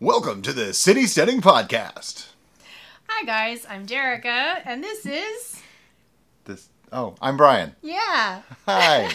[0.00, 2.28] Welcome to the City Steading Podcast.
[3.08, 5.60] Hi guys, I'm Derica, and this is
[6.44, 7.74] This oh, I'm Brian.
[7.82, 8.42] yeah.
[8.66, 9.10] Hi.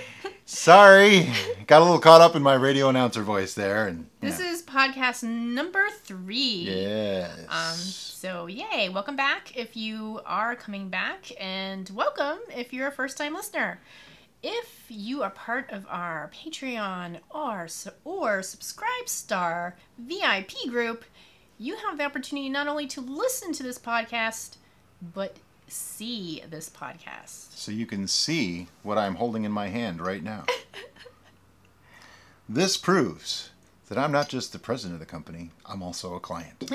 [0.44, 1.28] Sorry,
[1.66, 5.22] got a little caught up in my radio announcer voice there, and This is podcast
[5.22, 6.64] number three.
[6.68, 7.36] yes.
[7.48, 7.76] Um.
[7.76, 8.88] So yay!
[8.88, 13.80] Welcome back if you are coming back, and welcome if you're a first-time listener.
[14.42, 17.66] If you are part of our Patreon or
[18.04, 21.04] or Subscribe Star VIP group,
[21.58, 24.56] you have the opportunity not only to listen to this podcast,
[25.02, 27.52] but see this podcast.
[27.56, 30.44] so you can see what I'm holding in my hand right now.
[32.48, 33.50] this proves
[33.88, 36.70] that I'm not just the president of the company; I'm also a client.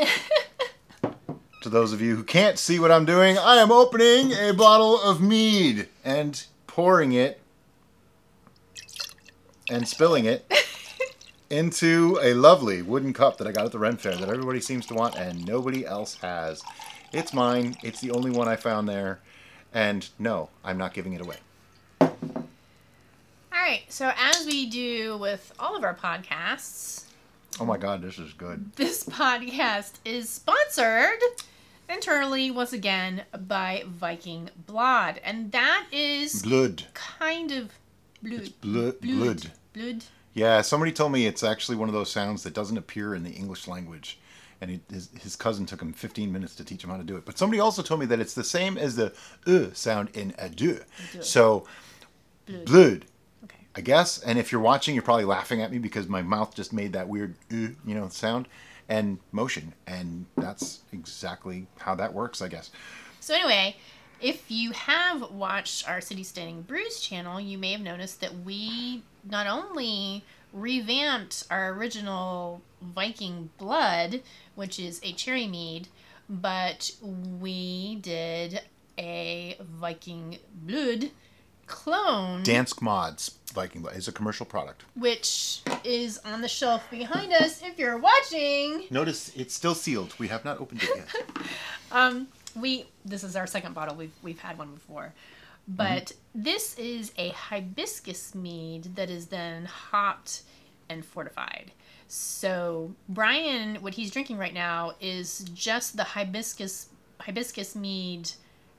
[1.62, 5.02] to those of you who can't see what I'm doing, I am opening a bottle
[5.02, 7.40] of mead and pouring it
[9.70, 10.46] and spilling it
[11.50, 14.86] into a lovely wooden cup that I got at the Ren Fair that everybody seems
[14.88, 16.62] to want and nobody else has.
[17.12, 17.76] It's mine.
[17.84, 19.20] It's the only one I found there.
[19.74, 21.38] And no, I'm not giving it away.
[22.02, 22.10] All
[23.52, 23.84] right.
[23.90, 27.06] So as we do with all of our podcasts,
[27.60, 28.72] Oh my god, this is good.
[28.78, 31.20] this podcast is sponsored
[31.88, 36.86] internally once again by Viking Blood, and that is Blood.
[36.96, 37.70] kind of
[38.24, 38.52] blood.
[38.62, 39.02] Blood.
[39.02, 39.02] Blood.
[39.02, 39.52] Blood.
[40.34, 43.30] Yeah, somebody told me it's actually one of those sounds that doesn't appear in the
[43.32, 44.20] English language.
[44.62, 47.18] And he, his, his cousin took him 15 minutes to teach him how to do
[47.18, 47.26] it.
[47.26, 49.14] But somebody also told me that it's the same as the
[49.46, 50.80] uh sound in adieu.
[51.22, 51.68] So,
[52.46, 52.66] Blood.
[52.66, 53.06] blood,
[53.44, 53.58] Okay.
[53.76, 54.20] I guess.
[54.24, 57.08] And if you're watching, you're probably laughing at me because my mouth just made that
[57.08, 58.48] weird uh, you know, sound
[58.90, 59.74] and motion.
[59.86, 62.72] And that's exactly how that works, I guess.
[63.20, 63.76] So anyway,
[64.24, 69.04] if you have watched our City Steading Brews channel, you may have noticed that we
[69.30, 70.24] not only
[70.54, 74.22] revamped our original Viking Blood,
[74.56, 75.90] which is a cherry mead,
[76.30, 76.92] but
[77.40, 78.62] we did
[78.98, 81.12] a Viking Blood
[81.66, 84.84] clone, Dansk Mjød Viking Blood is a commercial product.
[84.96, 88.86] which is on the shelf behind us if you're watching.
[88.90, 90.14] Notice it's still sealed.
[90.20, 91.08] We have not opened it yet.
[91.92, 93.96] Um, we this is our second bottle.
[93.96, 95.14] We've we've had one before,
[95.68, 100.44] but this is a hibiscus mead that is then hopped
[100.90, 101.72] and fortified.
[102.08, 108.32] So Brian, what he's drinking right now is just the hibiscus hibiscus mead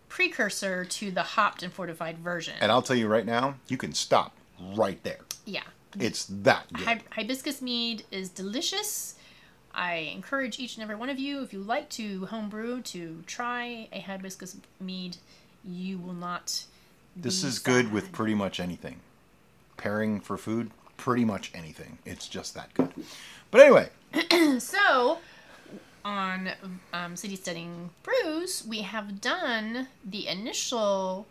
[0.08, 2.54] precursor to the hopped and fortified version.
[2.60, 4.36] And I'll tell you right now, you can stop
[4.76, 5.20] right there.
[5.44, 5.62] yeah,
[5.98, 6.84] It's that good.
[6.84, 9.13] Hi- hibiscus mead is delicious.
[9.74, 13.88] I encourage each and every one of you, if you like to homebrew, to try
[13.92, 15.16] a hibiscus mead.
[15.64, 16.64] You will not.
[17.16, 19.00] this is good with pretty much anything.
[19.76, 21.98] Pairing for food, pretty much anything.
[22.04, 22.92] It's just that good.
[23.50, 23.88] But anyway,
[24.58, 25.18] So,
[26.04, 26.50] on
[26.92, 31.26] um, City Steading Brews, we have done the initial.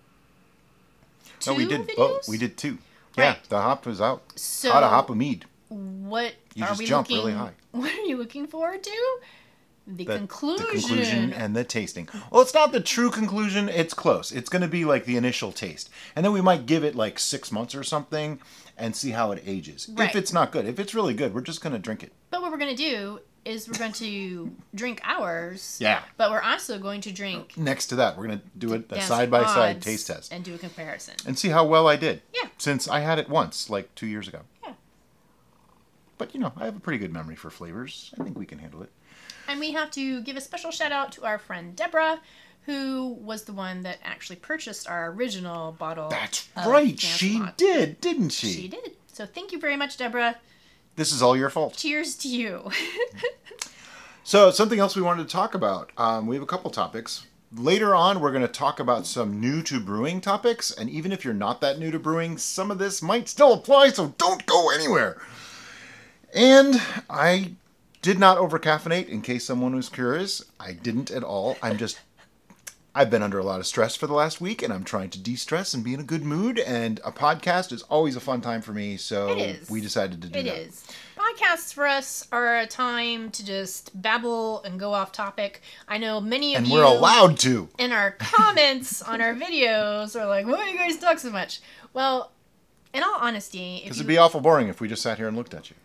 [1.39, 1.95] Two no, we did videos?
[1.95, 2.27] both.
[2.27, 2.79] We did two.
[3.17, 4.23] Yeah, the hop was out.
[4.35, 5.45] So, How to hop a mead.
[5.73, 7.17] What You are we looking?
[7.17, 7.51] really high.
[7.71, 9.19] What are you looking forward to?
[9.87, 10.65] The, The, conclusion.
[10.65, 12.07] the conclusion and the tasting.
[12.31, 13.67] Well, it's not the true conclusion.
[13.67, 14.31] It's close.
[14.31, 17.19] It's going to be like the initial taste, and then we might give it like
[17.19, 18.39] six months or something,
[18.77, 19.89] and see how it ages.
[19.91, 20.09] Right.
[20.09, 22.13] If it's not good, if it's really good, we're just going to drink it.
[22.29, 25.77] But what we're gonna do is we're going to drink ours.
[25.81, 26.03] Yeah.
[26.15, 29.01] But we're also going to drink Next to that, we're going to do a, a
[29.01, 31.15] side by side taste test and do a comparison.
[31.27, 32.21] and see how well I did.
[32.33, 32.47] Yeah.
[32.57, 34.41] Since I had it once, like two years ago.
[34.63, 34.73] Yeah.
[36.23, 38.13] But you know, I have a pretty good memory for flavors.
[38.17, 38.89] I think we can handle it.
[39.49, 42.21] And we have to give a special shout out to our friend Deborah,
[42.65, 46.07] who was the one that actually purchased our original bottle.
[46.07, 46.97] That's right.
[46.97, 48.53] She did, didn't she?
[48.53, 48.93] She did.
[49.07, 50.37] So thank you very much, Deborah.
[50.95, 51.75] This is all your fault.
[51.75, 52.71] Cheers to you.
[54.25, 55.91] So, something else we wanted to talk about.
[55.97, 57.27] Um, we have a couple topics.
[57.53, 60.71] Later on, we're going to talk about some new to brewing topics.
[60.71, 63.89] And even if you're not that new to brewing, some of this might still apply,
[63.89, 65.21] so don't go anywhere.
[66.33, 67.53] And I
[68.01, 70.43] did not over caffeinate, in case someone was curious.
[70.59, 71.57] I didn't at all.
[71.61, 71.99] I'm just.
[72.95, 75.19] I've been under a lot of stress for the last week, and I'm trying to
[75.19, 76.59] de stress and be in a good mood.
[76.59, 79.35] And a podcast is always a fun time for me, so
[79.67, 80.55] we decided to do It that.
[80.57, 80.85] is.
[81.17, 85.61] Podcasts for us are a time to just babble and go off topic.
[85.87, 87.67] I know many of And you we're allowed to.
[87.79, 91.61] in our comments on our videos are like, "Why do you guys talk so much?"
[91.93, 92.31] Well,
[92.93, 95.55] in all honesty, Because it'd be awful boring if we just sat here and looked
[95.55, 95.75] at you.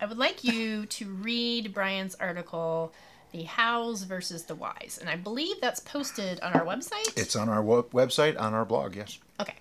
[0.00, 2.92] I would like you to read Brian's article,
[3.32, 7.16] "The Hows versus the Whys," and I believe that's posted on our website.
[7.16, 9.18] It's on our website, on our blog, yes.
[9.40, 9.54] Okay.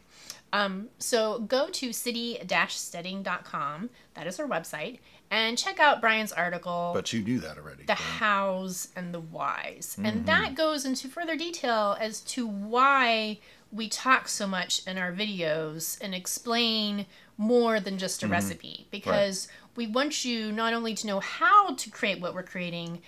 [0.53, 3.89] Um, so go to city-steading.com.
[4.13, 4.99] That is our website.
[5.29, 6.91] and check out Brian's article.
[6.93, 7.83] But you knew that already.
[7.83, 9.95] the so- hows and the whys.
[9.97, 10.05] Mm-hmm.
[10.05, 13.39] And that goes into further detail as to why
[13.69, 17.07] we talk so much in our videos and explain
[17.37, 18.33] more than just a Mm-hmm.
[18.33, 18.87] recipe.
[18.91, 23.01] Because we want you not only to know how to create what we're creating,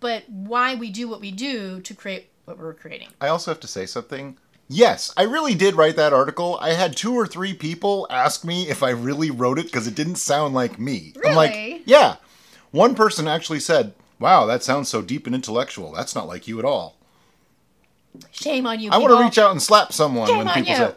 [0.00, 3.08] but why we do what we do to create what we're creating.
[3.20, 4.36] I also have to say something.
[4.68, 6.56] Yes, I really did write that article.
[6.60, 9.94] I had two or three people ask me if I really wrote it because it
[9.94, 11.12] didn't sound like me.
[11.26, 11.82] I'm like, Really?
[11.84, 12.16] yeah.
[12.70, 15.92] One person actually said, "Wow, that sounds so deep and intellectual.
[15.92, 16.96] That's not like you at all."
[18.30, 18.90] Shame on you.
[18.90, 20.76] I want to reach out and slap someone Shame when people you.
[20.76, 20.94] say,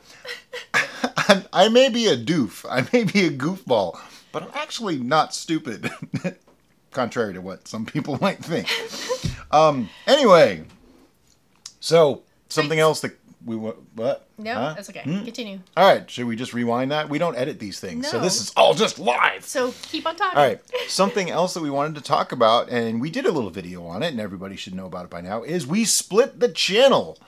[1.28, 4.00] I'm- I may be a doof, I may be a goofball,
[4.32, 5.90] but I'm actually not stupid,
[6.92, 8.70] contrary to what some people might think.
[9.52, 10.64] Um, anyway,
[11.80, 12.82] so something Thanks.
[12.82, 14.28] else that we what?
[14.40, 14.74] No, Huh?
[14.76, 15.02] that's okay.
[15.04, 15.24] Hmm?
[15.24, 15.60] Continue.
[15.78, 17.10] All right, should we just rewind that?
[17.10, 19.46] We don't edit these things, so this is all just live.
[19.46, 20.38] So keep on talking.
[20.38, 20.60] All right.
[20.88, 24.02] Something else that we wanted to talk about, and we did a little video on
[24.02, 27.20] it, and everybody should know about it by now, is we split the channel.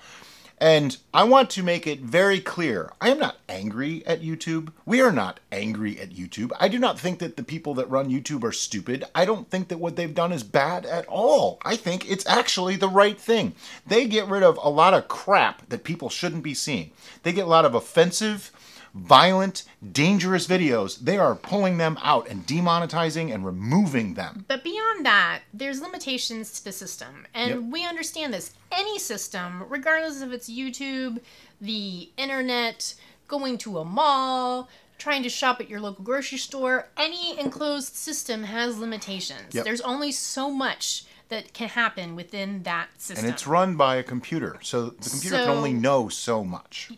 [0.60, 4.72] And I want to make it very clear I am not angry at YouTube.
[4.86, 6.52] We are not angry at YouTube.
[6.60, 9.04] I do not think that the people that run YouTube are stupid.
[9.14, 11.60] I don't think that what they've done is bad at all.
[11.64, 13.54] I think it's actually the right thing.
[13.86, 17.46] They get rid of a lot of crap that people shouldn't be seeing, they get
[17.46, 18.52] a lot of offensive,
[18.98, 21.00] violent, dangerous videos.
[21.00, 24.46] They are pulling them out and demonetizing and removing them.
[24.48, 27.26] But beyond that, there's limitations to the system.
[27.34, 27.60] And Yep.
[27.72, 28.52] we understand this.
[28.72, 31.20] Any system, regardless if it's YouTube,
[31.62, 32.96] the internet,
[33.28, 38.44] going to a mall, trying to shop at your local grocery store, any enclosed system
[38.44, 39.54] has limitations.
[39.54, 39.64] Yep.
[39.66, 43.26] There's only so much that can happen within that system.
[43.26, 44.58] And it's run by a computer.
[44.62, 46.90] So the computer can only know so much.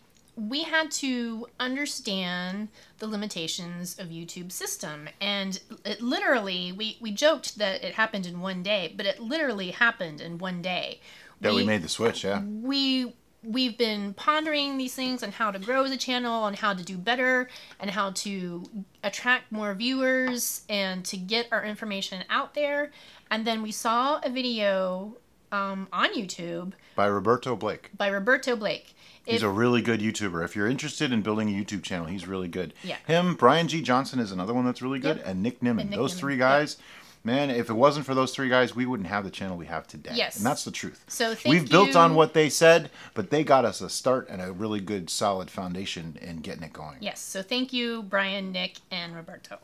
[0.47, 2.69] We had to understand
[2.99, 5.09] the limitations of YouTube's system.
[5.19, 9.71] And it literally, we, we joked that it happened in one day, but it literally
[9.71, 11.01] happened in one day.
[11.41, 12.41] Yeah, we made the switch, yeah.
[12.43, 13.13] we
[13.43, 16.97] we've been pondering these things on how to grow the channel and how to do
[16.97, 17.47] better
[17.79, 18.63] and how to
[19.03, 22.91] attract more viewers and to get our information out there
[23.31, 25.15] and then we saw a video
[25.53, 27.89] um, on youtube By Roberto Blake.
[27.97, 28.93] by roberto blake
[29.25, 30.43] He's If- a really good YouTuber.
[30.43, 32.73] If you're interested in building a YouTube channel, he's really good.
[32.83, 32.97] Yeah.
[33.05, 33.81] Him, Brian G.
[33.81, 35.27] Johnson is another one that's really good, Yep.
[35.27, 35.57] and Nick.
[35.61, 36.39] And Nick those three yep.
[36.39, 36.77] guys,
[37.23, 39.85] man, if it wasn't for those three guys, we wouldn't have the channel we have
[39.87, 40.11] today.
[40.15, 40.37] Yes.
[40.37, 41.03] And that's the truth.
[41.09, 44.41] So thank We've built on what they said, but they got us a start and
[44.41, 46.97] a really good, solid foundation in getting it going.
[47.01, 49.57] yes so thank you brian nick and roberto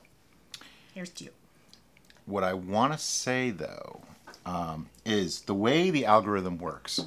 [0.93, 1.29] here's to you
[2.25, 4.01] What I want to say though
[4.45, 6.99] um, is the way the algorithm works.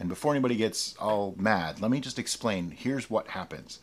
[0.00, 2.70] And before anybody gets all mad, let me just explain.
[2.70, 3.78] Here's what happens.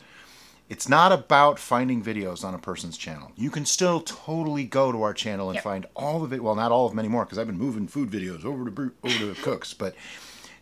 [0.68, 3.31] It's not about finding videos on a person's channel.
[3.38, 5.64] You can still totally go to our channel and Yep.
[5.64, 6.44] find all of it.
[6.44, 9.34] Well, not all of them anymore because I've been moving food videos over to over
[9.34, 9.96] to Cooks, but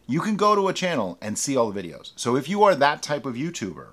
[0.05, 2.11] you can go to a channel and see all the videos.
[2.15, 3.87] So if you are that type of YouTuber,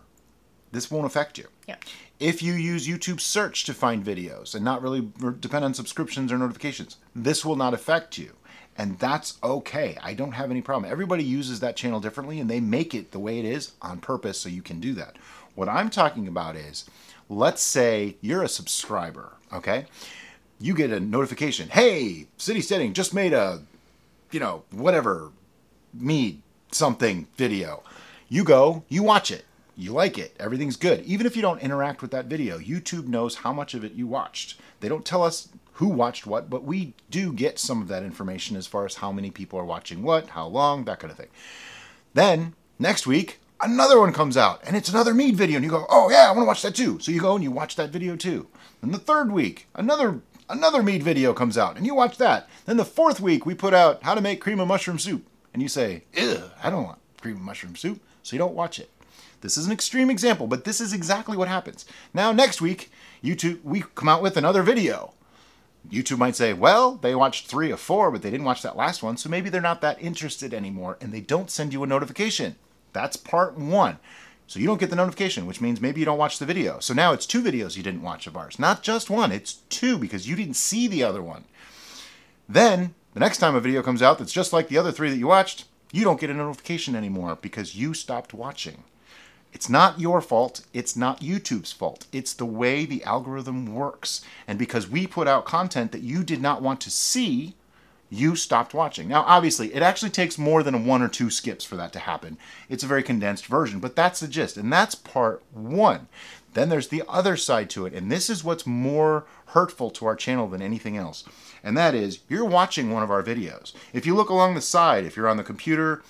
[0.70, 1.76] this won't affect you yeah
[2.22, 5.08] if you use YouTube search to find videos and not really
[5.40, 8.34] depend on subscriptions or notifications, this will not affect you.
[8.76, 9.98] And that's okay.
[10.02, 10.90] I don't have any problem.
[10.90, 14.38] Everybody uses that channel differently and they make it the way it is on purpose
[14.38, 15.16] so you can do that.
[15.54, 16.86] What I'm talking about is
[17.28, 19.86] let's say you're a subscriber, okay?
[20.58, 23.62] You get a notification hey, City Steading just made a,
[24.30, 25.30] you know, whatever
[25.92, 27.82] me something video.
[28.28, 29.44] You go, you watch it,
[29.76, 31.04] you like it, everything's good.
[31.04, 34.06] Even if you don't interact with that video, YouTube knows how much of it you
[34.06, 34.58] watched.
[34.80, 35.48] They don't tell us
[35.82, 39.10] who watched what, but we do get some of that information as far as how
[39.10, 41.26] many people are watching what, how long, that kind of thing.
[42.14, 45.84] Then next week, another one comes out and it's another mead video, and you go,
[45.90, 47.00] oh yeah, I want to watch that too.
[47.00, 48.46] So you go and you watch that video too.
[48.80, 52.48] Then the third week, another another mead video comes out and you watch that.
[52.64, 55.60] Then the fourth week, we put out how to make cream of mushroom soup, and
[55.60, 58.88] you say, ew, I don't want cream of mushroom soup, so you don't watch it.
[59.40, 61.86] This is an extreme example, but this is exactly what happens.
[62.14, 62.92] Now next week,
[63.24, 65.14] YouTube we come out with another video.
[65.90, 69.02] YouTube might say, well, they watched three or four, but they didn't watch that last
[69.02, 72.56] one, so maybe they're not that interested anymore, and they don't send you a notification.
[72.92, 73.98] That's part one.
[74.46, 76.78] So you don't get the notification, which means maybe you don't watch the video.
[76.78, 78.58] So now it's two videos you didn't watch of ours.
[78.58, 81.44] Not just one, it's two because you didn't see the other one.
[82.48, 85.16] Then, the next time a video comes out that's just like the other three that
[85.16, 88.84] you watched, you don't get a notification anymore because you stopped watching.
[89.52, 90.64] It's not your fault.
[90.72, 92.06] It's not YouTube's fault.
[92.12, 94.22] It's the way the algorithm works.
[94.48, 97.54] And because we put out content that you did not want to see,
[98.08, 99.08] you stopped watching.
[99.08, 102.36] Now, obviously, it actually takes more than one or two skips for that to happen.
[102.68, 104.56] It's a very condensed version, but that's the gist.
[104.56, 106.08] And that's part one.
[106.54, 107.94] Then there's the other side to it.
[107.94, 111.24] And this is what's more hurtful to our channel than anything else.
[111.64, 113.72] And that is, you're watching one of our videos.
[113.94, 116.02] If you look along the side, if you're on the computer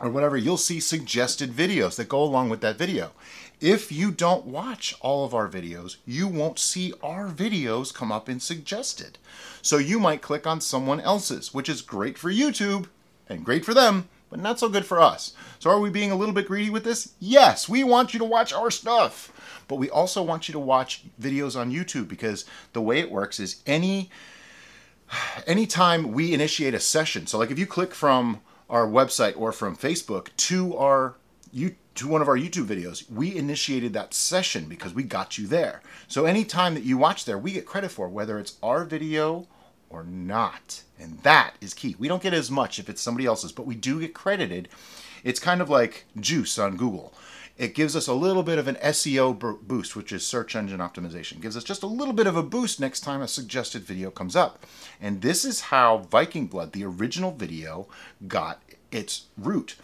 [0.00, 3.12] or whatever, you'll see suggested videos that go along with that video.
[3.60, 8.28] If you don't watch all of our videos, you won't see our videos come up
[8.28, 9.18] in suggested.
[9.62, 12.86] So you might click on someone else's, which is great for YouTube
[13.28, 15.32] and great for them, but not so good for us.
[15.58, 17.14] So are we being a little bit greedy with this?
[17.18, 19.32] Yes, we want you to watch our stuff.
[19.66, 23.40] But we also want you to watch videos on YouTube because the way it works
[23.40, 24.10] is any
[25.46, 27.26] anytime we initiate a session.
[27.26, 31.14] So like if you click from our website or from Facebook to our
[31.52, 35.48] you to one of our YouTube videos, we initiated that session because we got you
[35.48, 35.82] there.
[36.06, 39.48] So anytime that you watch there, we get credit for whether it's our video
[39.90, 40.82] or not.
[41.00, 41.96] And that is key.
[41.98, 44.68] We don't get as much if it's somebody else's, but we do get credited.
[45.24, 47.12] It's kind of like juice on Google.
[47.58, 51.32] It gives us a little bit of an SEO boost, which is search engine optimization.
[51.32, 54.12] It gives us just a little bit of a boost next time a suggested video
[54.12, 54.64] comes up.
[55.00, 57.88] And this is how Viking Blood, the original video,
[58.28, 58.62] got
[58.92, 59.74] its root.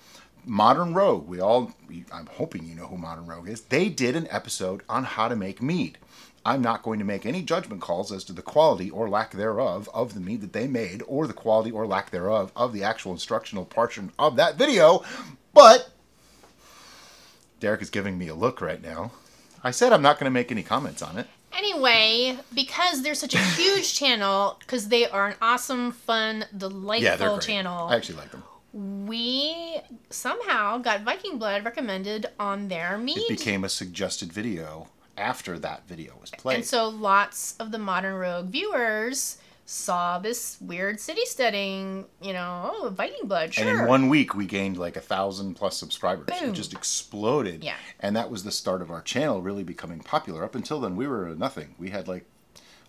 [0.47, 1.73] Modern Rogue, we all,
[2.13, 3.63] I'm hoping you know who Modern Rogue is.
[3.63, 5.99] They did an episode on how to make mead.
[6.47, 9.89] I'm not going to make any judgment calls as to the quality or lack thereof
[9.93, 13.13] of the mead that they made, or the quality or lack thereof of the actual
[13.13, 15.03] instructional portion of that video.
[15.55, 15.94] But
[17.65, 19.11] Derek is giving me a look right now.
[19.63, 21.27] I said I'm not going to make any comments on it.
[21.57, 27.39] Anyway, because they're such a huge channel, because they are an awesome, fun, delightful yeah,
[27.39, 27.89] channel.
[27.89, 28.43] I actually like them
[28.75, 29.81] we
[30.11, 33.19] somehow got Viking Blood recommended on their meet.
[33.19, 36.57] It became a suggested video after that video was played.
[36.57, 42.71] And so lots of the Modern Rogue viewers saw this weird city steading, you know,
[42.75, 43.67] oh, Viking Blood, sure.
[43.67, 46.27] And in one week, we gained like a thousand plus subscribers.
[46.27, 46.51] Boom.
[46.51, 47.65] It just exploded.
[47.65, 47.77] Yeah.
[48.01, 50.45] And that was the start of our channel really becoming popular.
[50.45, 51.75] Up until then, we were nothing.
[51.79, 52.27] We had like,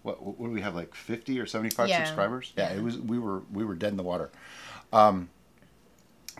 [0.03, 2.03] what, what do we have, like 50 or 75 yeah.
[2.03, 2.51] subscribers?
[2.57, 4.29] Yeah, yeah, it was, we were, we were dead in the water.
[4.91, 5.29] Um,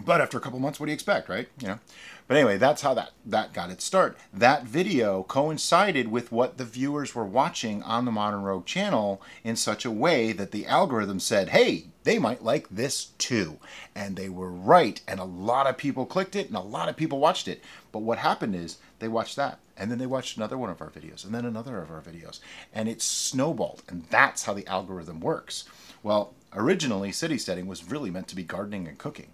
[0.04, 1.48] but after a couple months, what do you expect, right?
[1.62, 1.80] You know.
[2.28, 4.18] But anyway, that's how that that got its start.
[4.34, 9.56] That video coincided with what the viewers were watching on the Modern Rogue channel in
[9.56, 13.60] such a way that the algorithm said, "Hey, they might like this too."
[13.94, 16.98] And they were right, and a lot of people clicked it and a lot of
[16.98, 17.64] people watched it.
[17.92, 20.90] But what happened is they watched that and then they watched another one of our
[20.90, 22.40] videos and then another of our videos
[22.74, 25.66] and it snowballed and that's how the algorithm works.
[26.02, 29.28] Well, originally city steading was really meant to be gardening and cooking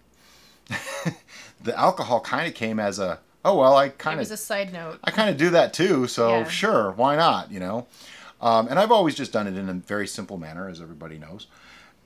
[1.62, 4.72] the alcohol kind of came as a oh well I kind of was a side
[4.72, 4.98] note.
[5.04, 6.48] I kind of do that too, so Yeah.
[6.48, 7.50] sure, why not?
[7.50, 7.86] You know,
[8.40, 11.46] um, and I've always just done it in a very simple manner, as everybody knows,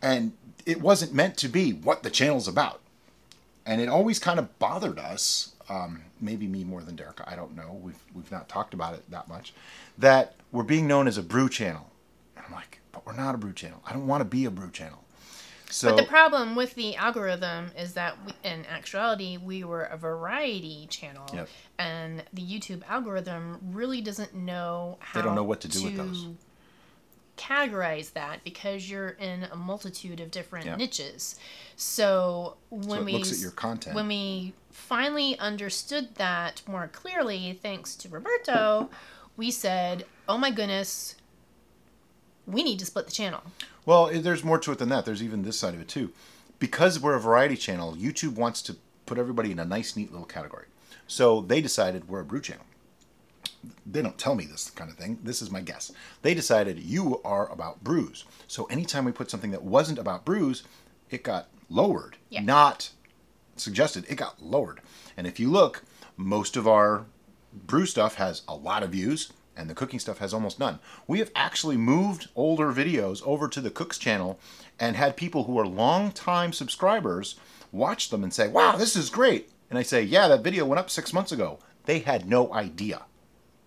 [0.02, 0.32] and
[0.64, 2.80] it wasn't meant to be what the channel's about,
[3.64, 5.52] and it always kind of bothered us.
[5.68, 7.20] Um, maybe me more than Derek.
[7.26, 7.78] I don't know.
[7.82, 9.52] We've we've not talked about it that much.
[9.98, 11.90] That we're being known as a brew channel.
[12.36, 13.82] And I'm like, but we're not a brew channel.
[13.84, 15.02] I don't want to be a brew channel.
[15.70, 19.96] So But the problem with the algorithm is that we, in actuality we were a
[19.96, 21.48] variety channel, Yep.
[21.78, 25.96] and the YouTube algorithm really doesn't know how They don't know what to do with
[25.96, 26.26] those.
[27.36, 30.78] Categorize that because you're in a multitude of different Yep.
[30.78, 31.36] niches.
[31.76, 33.94] So when so we looks at your content.
[33.94, 38.88] when we finally understood that more clearly, thanks to Roberto,
[39.36, 41.16] we said, "Oh my goodness,
[42.46, 43.42] we need to split the channel."
[43.86, 45.04] Well, there's more to it than that.
[45.06, 46.12] There's even this side of it too.
[46.58, 48.76] Because we're a variety channel, YouTube wants to
[49.06, 50.66] put everybody in a nice, neat little category.
[51.06, 52.64] So they decided we're a brew channel.
[53.84, 55.18] They don't tell me this kind of thing.
[55.22, 55.92] This is my guess.
[56.22, 58.24] They decided you are about brews.
[58.48, 60.64] So anytime we put something that wasn't about brews,
[61.10, 62.42] it got lowered, Yeah.
[62.42, 62.90] not
[63.56, 64.04] suggested.
[64.08, 64.80] It got lowered.
[65.16, 65.84] And if you look,
[66.16, 67.06] most of our
[67.52, 70.78] brew stuff has a lot of views and the cooking stuff has almost none.
[71.06, 74.38] We have actually moved older videos over to the Cooks channel
[74.78, 77.36] and had people who are long-time subscribers
[77.72, 80.78] watch them and say, "Wow, this is great." And I say, "Yeah, that video went
[80.78, 83.02] up 6 months ago." They had no idea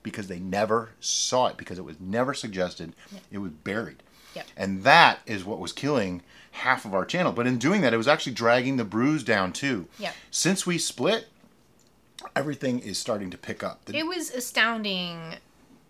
[0.03, 2.93] because they never saw it because it was never suggested.
[3.31, 4.03] It was buried.
[4.36, 4.48] Yep.
[4.55, 7.31] And that is what was killing half of our channel.
[7.31, 9.88] But in doing that, it was actually dragging the brews down too.
[9.98, 10.15] Yep.
[10.31, 11.27] Since we split,
[12.36, 13.86] everything is starting to pick up.
[13.86, 15.36] The- It was astounding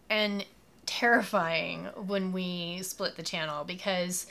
[0.10, 0.46] and
[0.86, 4.26] terrifying when we split the channel because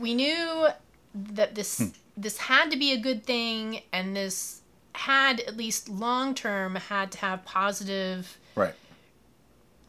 [0.00, 0.68] we knew
[1.14, 1.86] that this Hmm.
[2.16, 4.62] this had to be a good thing and this
[4.94, 8.74] had at least long term had to have positive right.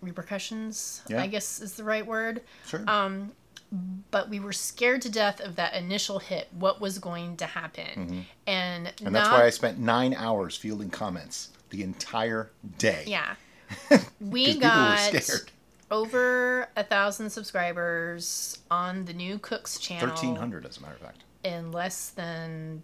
[0.01, 1.21] repercussions Yeah.
[1.21, 2.83] i guess is the right word Sure.
[2.87, 3.31] um,
[4.11, 8.23] but we were scared to death of that initial hit what was going to happen
[8.47, 9.05] and Mm-hmm.
[9.05, 13.03] and not, that's why I spent nine hours fielding comments the entire day.
[13.07, 13.35] yeah
[14.19, 15.13] we got
[15.91, 20.09] over a thousand subscribers on the new Cooks channel.
[20.09, 21.23] Thirteen hundred, as a matter of fact.
[21.43, 22.83] in less than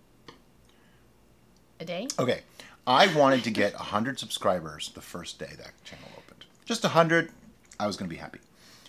[1.80, 2.08] a day.
[2.20, 2.42] Okay,
[2.88, 6.46] I wanted to get hundred subscribers the first day that channel opened.
[6.66, 7.32] Just hundred,
[7.80, 8.40] I was going to be happy.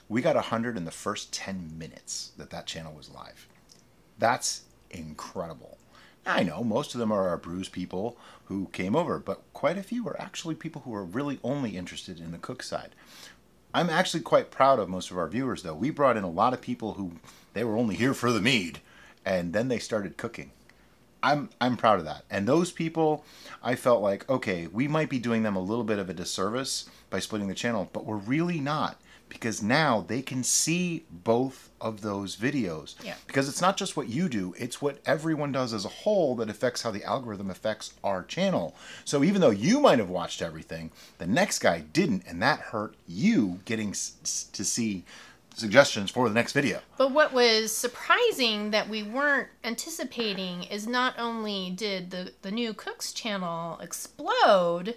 [0.09, 3.47] We got hundred in the first ten minutes that that channel was live.
[4.19, 5.77] That's incredible.
[6.27, 8.17] I know most of them are our brews people
[8.47, 12.19] who came over, but quite a few are actually people who are really only interested
[12.19, 12.91] in the cook side.
[13.73, 15.75] I'm actually quite proud of most of our viewers, though.
[15.75, 17.13] We brought in a lot of people who
[17.53, 18.81] they were only here for the mead,
[19.25, 20.51] and then they started cooking.
[21.23, 22.25] I'm I'm proud of that.
[22.31, 23.25] And those people,
[23.63, 26.89] I felt like okay, we might be doing them a little bit of a disservice
[27.11, 32.01] by splitting the channel, but we're really not because now they can see both of
[32.01, 32.95] those videos.
[33.05, 33.15] Yeah.
[33.27, 36.49] Because it's not just what you do, it's what everyone does as a whole that
[36.49, 38.75] affects how the algorithm affects our channel.
[39.05, 42.95] So even though you might have watched everything, the next guy didn't, and that hurt
[43.07, 45.05] you getting s- to see
[45.55, 46.81] suggestions for the next video.
[46.99, 52.75] But what was surprising that we weren't anticipating is not only did the, the new
[52.75, 54.97] Cooks channel explode,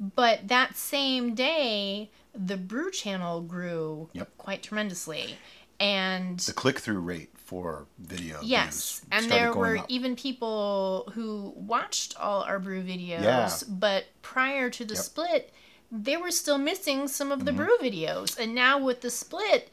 [0.00, 4.36] but that same day, the Brew channel grew Yep.
[4.38, 5.36] quite tremendously.
[5.80, 9.86] And The click through rate for video yes, and there were up.
[9.88, 13.50] even people who watched all our Brew videos, Yeah.
[13.68, 15.02] but prior to the Yep.
[15.04, 15.52] split,
[15.90, 17.56] they were still missing some of the Mm-hmm.
[17.64, 18.38] Brew videos.
[18.38, 19.70] And now with the split,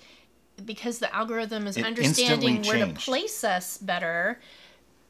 [0.65, 4.39] because the algorithm is It understanding where to place us better,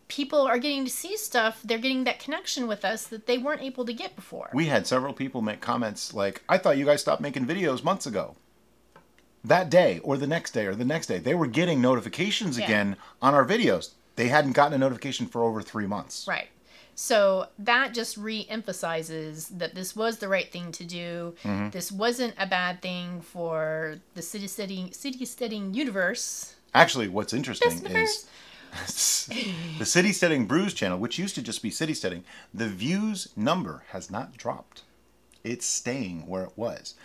[0.09, 1.61] people are getting to see stuff.
[1.63, 4.49] They're getting that connection with us that they weren't able to get before.
[4.53, 8.05] We had several people make comments like, I thought you guys stopped making videos months
[8.05, 8.35] ago.
[9.43, 11.19] That day, or the next day, or the next day.
[11.19, 12.65] They were getting notifications Yeah.
[12.65, 13.91] again on our videos.
[14.17, 16.25] They hadn't gotten a notification for over three months.
[16.27, 16.49] Right.
[16.93, 21.35] So that just re-emphasizes that this was the right thing to do.
[21.43, 21.69] Mm-hmm.
[21.69, 26.55] This wasn't a bad thing for the city steading city steading universe.
[26.73, 28.27] Actually, what's interesting is
[29.77, 32.23] the City Steading Brews channel, which used to just be City Steading,
[32.53, 34.83] the views number has not dropped.
[35.43, 36.95] It's staying where it was.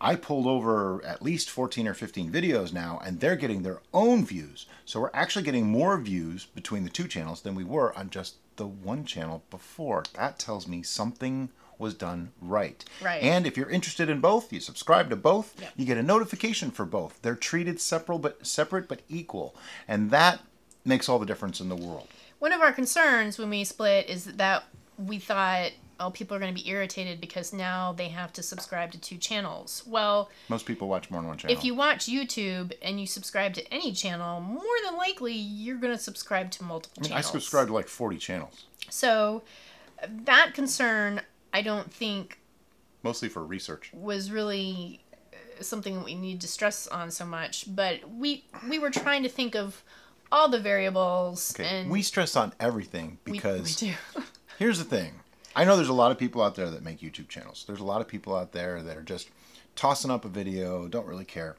[0.00, 4.24] I pulled over at least 14 or 15 videos now, and they're getting their own
[4.26, 4.66] views.
[4.84, 8.34] So we're actually getting more views between the two channels than we were on just
[8.56, 10.02] the one channel before.
[10.14, 12.84] That tells me something was done right.
[13.02, 13.22] Right.
[13.22, 15.72] And if you're interested in both, you subscribe to both, Yep.
[15.76, 17.20] you get a notification for both.
[17.22, 19.56] They're treated separate but separate but equal.
[19.88, 20.40] And that
[20.84, 22.08] makes all the difference in the world.
[22.38, 24.64] One of our concerns when we split is that
[24.98, 28.90] we thought, oh, people are going to be irritated because now they have to subscribe
[28.92, 29.82] to two channels.
[29.86, 31.56] Well, Most people watch more than one channel.
[31.56, 35.96] if you watch YouTube and you subscribe to any channel, more than likely you're going
[35.96, 39.42] to subscribe to multiple I mean, I subscribe to like 40 channels, So
[40.24, 42.38] that concern, I don't think
[43.02, 43.90] mostly for research.
[43.94, 45.00] was really
[45.32, 47.74] uh, something that we need to stress on so much.
[47.74, 49.82] But we we were trying to think of
[50.32, 51.64] all the variables, Okay.
[51.82, 53.94] and we stress on everything we- because we, do.
[54.58, 55.20] here's the thing.
[55.56, 57.64] I know there's a lot of people out there that make YouTube channels.
[57.66, 59.28] There's a lot of people out there that are just
[59.76, 61.56] tossing up a video, don't really care.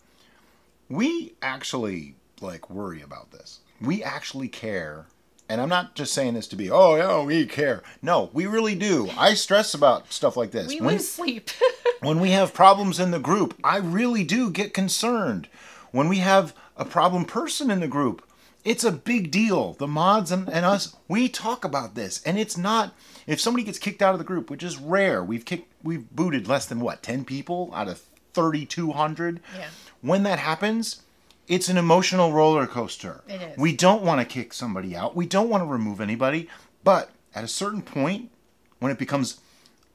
[0.89, 3.59] We actually like worry about this.
[3.81, 5.05] We actually care.
[5.47, 7.83] And I'm not just saying this to be, oh yeah, we care.
[8.01, 9.09] No, we really do.
[9.17, 10.67] I stress about stuff like this.
[10.67, 11.49] we When- lose sleep.
[12.01, 15.47] when we have problems in the group, I really do get concerned.
[15.91, 18.24] When we have a problem person in the group,
[18.65, 19.73] it's a big deal.
[19.73, 22.21] The mods and, and us, we talk about this.
[22.23, 22.93] And it's not
[23.27, 25.23] if somebody gets kicked out of the group, which is rare.
[25.23, 28.01] We've kicked we've booted less than what, 10 people out of
[28.33, 29.39] 3200.
[29.57, 29.67] Yeah.
[30.01, 31.03] When that happens,
[31.47, 33.21] it's an emotional roller coaster.
[33.27, 33.57] It is.
[33.57, 35.15] We don't want to kick somebody out.
[35.15, 36.49] We don't want to remove anybody,
[36.83, 38.31] but at a certain point
[38.79, 39.39] when it becomes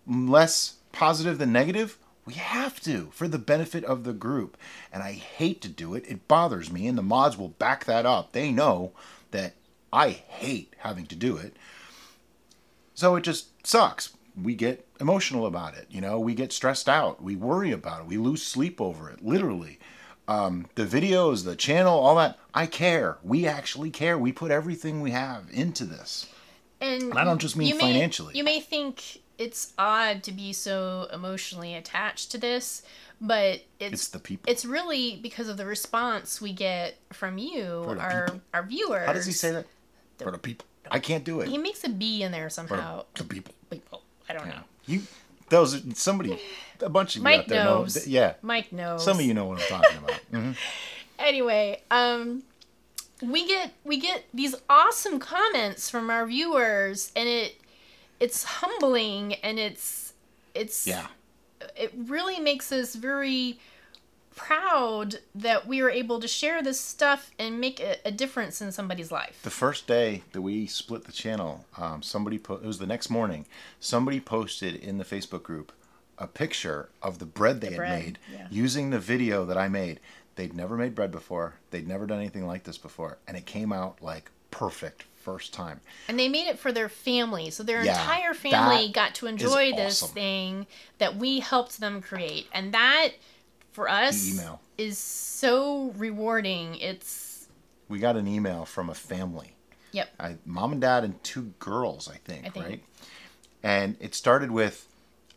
[0.06, 1.98] less positive than negative,
[2.30, 4.56] we have to for the benefit of the group.
[4.92, 6.04] And I hate to do it.
[6.06, 8.30] It bothers me, and the mods will back that up.
[8.30, 8.92] They know
[9.32, 9.54] that
[9.92, 11.56] I hate having to do it.
[12.94, 14.10] So it just sucks.
[14.40, 15.86] We get emotional about it.
[15.90, 17.20] You know, we get stressed out.
[17.20, 18.06] We worry about it.
[18.06, 19.80] We lose sleep over it, literally.
[20.28, 23.18] Um, the videos, the channel, all that, I care.
[23.24, 24.16] We actually care.
[24.16, 26.28] We put everything we have into this.
[26.80, 28.36] And I don't just mean you may- financially.
[28.36, 32.82] you may think it's odd to be so emotionally attached to this,
[33.20, 34.50] but it's It's the people.
[34.52, 38.40] it's really because of the response we get from you, our people.
[38.54, 39.06] our viewers.
[39.06, 39.66] How does he say that?
[40.18, 40.66] For the people.
[40.90, 41.48] I can't do it.
[41.48, 43.04] He makes a B in there For somehow.
[43.14, 43.54] the people.
[43.70, 44.60] People, I don't know.
[44.86, 45.02] You,
[45.48, 46.38] those somebody,
[46.80, 47.96] a bunch of you Mike out there knows.
[47.96, 48.02] know.
[48.06, 49.04] Yeah, Mike knows.
[49.04, 50.20] some of you know what I'm talking about.
[50.32, 50.56] Mhm.
[51.18, 52.42] anyway, um,
[53.22, 57.56] we get we get these awesome comments from our viewers, and it
[58.20, 60.12] it's humbling and it's
[60.54, 61.06] it's Yeah.
[61.76, 63.58] it really makes us very
[64.34, 68.72] proud that we were able to share this stuff and make a, a difference in
[68.72, 69.40] somebody's life.
[69.42, 73.10] The first day that we split the channel, um, somebody po- it was the next
[73.10, 73.44] morning.
[73.80, 75.72] Somebody posted in the Facebook group
[76.18, 78.46] a picture of the bread they had bread, made yeah.
[78.50, 80.00] using the video that I made.
[80.36, 81.54] They'd never made bread before.
[81.70, 85.80] They'd never done anything like this before, and it came out like perfect first time.
[86.08, 87.50] And they made it for their family.
[87.50, 90.14] So their Yeah, entire family got to enjoy this awesome.
[90.14, 90.66] thing
[90.98, 92.46] that we helped them create.
[92.52, 93.10] And that
[93.72, 94.38] for us
[94.78, 96.76] is so rewarding.
[96.76, 97.48] It's
[97.88, 99.54] We got an email from a family.
[99.92, 100.10] yep.
[100.18, 102.64] I, mom and dad and two girls, I think, I think.
[102.66, 102.84] right?
[103.62, 104.86] And it started with,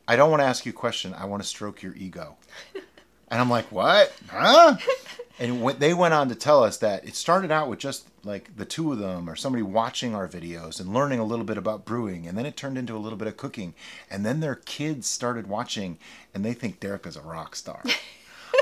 [0.07, 1.13] "I don't want to ask you a question.
[1.13, 2.37] I want to stroke your ego."
[3.27, 4.13] and I'm like, "What?
[4.29, 4.77] Huh?"
[5.39, 8.55] and when they went on to tell us that it started out with just like
[8.55, 11.85] the two of them or somebody watching our videos and learning a little bit about
[11.85, 13.73] brewing, and then it turned into a little bit of cooking,
[14.09, 15.97] and then their kids started watching,
[16.33, 17.83] and they think Derica's a rock star.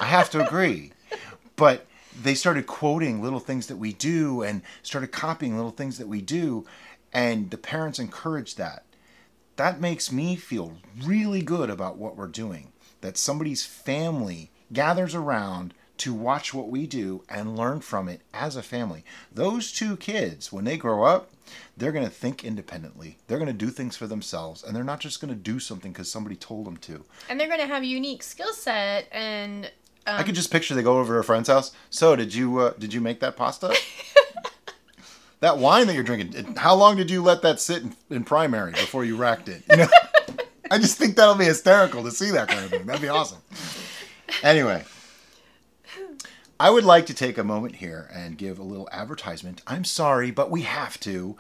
[0.01, 0.93] I have to agree,
[1.55, 1.86] but
[2.19, 6.21] they started quoting little things that we do and started copying little things that we
[6.21, 6.65] do
[7.13, 8.84] and the parents encouraged that.
[9.57, 15.73] That makes me feel really good about what we're doing that somebody's family gathers around
[16.01, 20.51] to watch what we do and learn from it as a family those two kids
[20.51, 21.29] when they grow up
[21.77, 24.99] they're going to think independently they're going to do things for themselves and they're not
[24.99, 27.83] just going to do something because somebody told them to And they're going to have
[27.83, 29.69] a unique skill set and
[30.07, 31.71] um, I could just picture they go over to a friend's house.
[31.91, 33.77] So, did you uh, did you make that pasta?
[35.41, 36.55] that wine that you're drinking.
[36.55, 39.61] How long did you let that sit in, in primary before you racked it?
[39.69, 39.87] You know,
[40.71, 42.85] I just think that'll be hysterical to see that kind of thing.
[42.87, 43.39] That'd be awesome.
[44.41, 44.83] Anyway,
[46.62, 49.63] I would like to take a moment here and give a little advertisement.
[49.65, 51.36] I'm sorry, but we have to.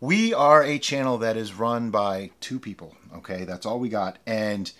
[0.00, 2.96] We are a channel that is run by two people.
[3.16, 4.72] Okay, that's all we got, and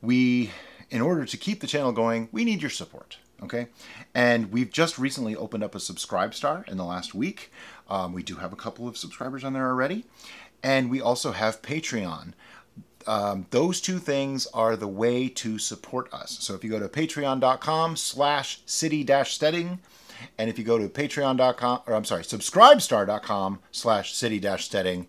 [0.00, 0.52] we
[0.88, 3.66] in order to keep the channel going we need your support okay
[4.14, 7.50] and we've just recently opened up a subscribe star in the last week
[7.88, 10.04] um, we do have a couple of subscribers on there already
[10.62, 12.32] and we also have patreon
[13.06, 16.88] um, those two things are the way to support us so if you go to
[16.88, 19.78] patreon.com slash city dash steading
[20.38, 25.06] and if you go to patreon.com or i'm sorry subscribestar.com slash city dash steading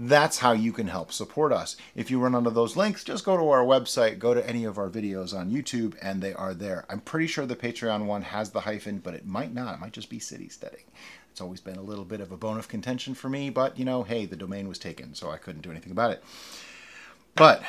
[0.00, 1.76] that's how you can help support us.
[1.96, 4.78] If you run onto those links, just go to our website, go to any of
[4.78, 6.84] our videos on YouTube, and they are there.
[6.88, 9.74] I'm pretty sure the Patreon one has the hyphen, but it might not.
[9.74, 10.84] It might just be City Steading.
[11.32, 13.84] It's always been a little bit of a bone of contention for me, but you
[13.84, 16.22] know, hey, the domain was taken, so I couldn't do anything about it.
[17.38, 17.62] But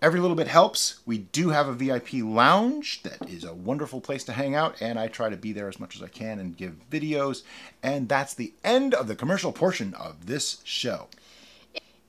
[0.00, 1.00] every little bit helps.
[1.04, 4.98] We do have a VIP lounge that is a wonderful place to hang out, and
[4.98, 7.42] I try to be there as much as I can and give videos.
[7.82, 11.08] And that's the end of the commercial portion of this show.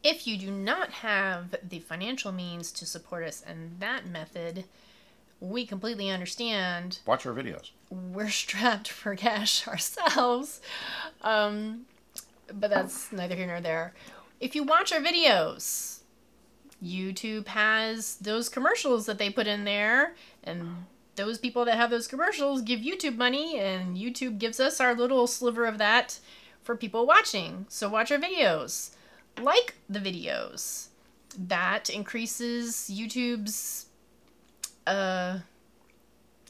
[0.04, 4.64] if you do not have the financial means to support us in that method,
[5.40, 7.00] we completely understand.
[7.06, 7.72] Watch our videos.
[7.90, 10.62] We're strapped for cash ourselves.
[11.22, 11.86] Um,
[12.54, 13.94] but that's neither here nor there.
[14.40, 15.91] If you watch our videos,
[16.84, 22.08] YouTube has those commercials that they put in there, and those people that have those
[22.08, 26.20] commercials give YouTube money, and YouTube gives us our little sliver of that
[26.64, 27.66] for people watching.
[27.70, 28.92] So watch our videos,
[29.40, 30.88] like the videos.
[31.38, 33.86] That increases YouTube's
[34.88, 35.40] uh,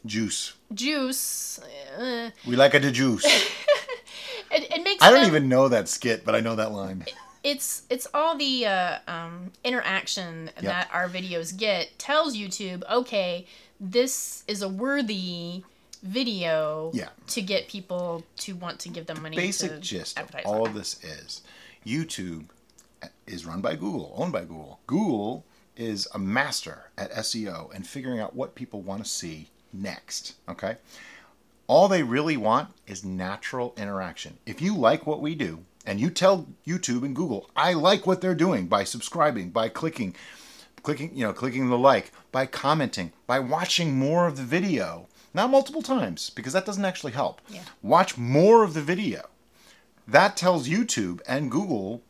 [0.05, 0.53] Juice.
[0.73, 1.59] juice.
[1.99, 3.23] Uh, We like it to juice.
[4.51, 7.05] it, it makes I don't them- even know that skit, but I know that line.
[7.43, 13.45] It's it's all the uh, um, interaction that our videos get tells YouTube, okay,
[13.79, 15.63] this is a worthy
[16.03, 17.09] video Yeah.
[17.27, 19.35] to get people to want to give them money.
[19.35, 21.41] Basic to gist of all of this is
[21.85, 22.45] YouTube
[23.25, 24.79] is run by Google, owned by Google.
[24.87, 30.35] Google is a master at SEO and figuring out what people want to see next.
[30.47, 30.77] Okay?
[31.67, 34.37] All they really want is natural interaction.
[34.45, 38.21] If you like what we do and you tell YouTube and Google, I like what
[38.21, 40.15] they're doing by subscribing, by clicking,
[40.83, 45.49] clicking, you know, clicking the like, by commenting, by watching more of the video, not
[45.49, 47.41] multiple times because that doesn't actually help.
[47.49, 47.61] Yeah.
[47.81, 49.29] Watch more of the video.
[50.07, 52.03] That tells YouTube and Google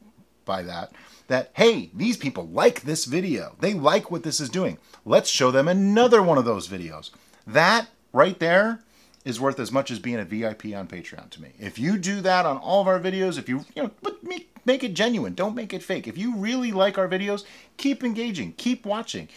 [0.46, 0.92] by that
[1.28, 3.56] that hey, these people like this video.
[3.62, 4.78] They like what this is doing.
[5.06, 7.10] Let's show them another one of those videos.
[7.48, 8.84] That right there
[9.24, 11.52] is worth as much as being a VIP on Patreon to me.
[11.60, 14.50] If you do that on all of our videos, if you you know, but make
[14.66, 16.08] make it genuine, don't make it fake.
[16.08, 17.44] If you really like our videos,
[17.78, 19.30] keep engaging, keep watching.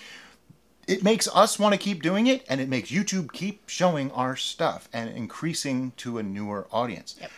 [0.87, 4.37] It makes us want to keep doing it, and it makes YouTube keep showing our
[4.37, 7.17] stuff and increasing to a newer audience.
[7.21, 7.31] Yep.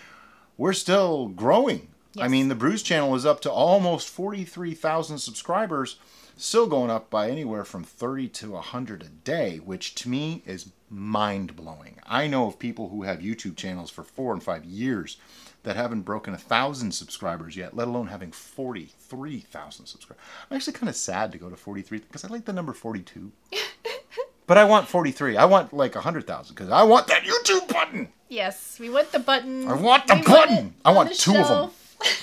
[0.57, 1.89] We're still growing.
[2.19, 5.97] I mean, the Brews channel is up to almost 43,000 subscribers,
[6.37, 10.71] still going up by anywhere from 30 to 100 a day, which to me is
[10.91, 11.99] mind blowing.
[12.07, 15.17] I know of people who have YouTube channels for four and five years
[15.65, 20.23] that haven't broken a thousand subscribers yet, let alone having 43,000 subscribers.
[20.49, 23.33] I'm actually kind of sad to go to 43 because I like the number 42.
[24.47, 25.37] but I want 43.
[25.37, 28.13] I want like 100,000 because I want that YouTube button.
[28.29, 29.69] Yes, we want the button.
[29.69, 30.67] I want the We button.
[30.67, 31.71] it I want two of them.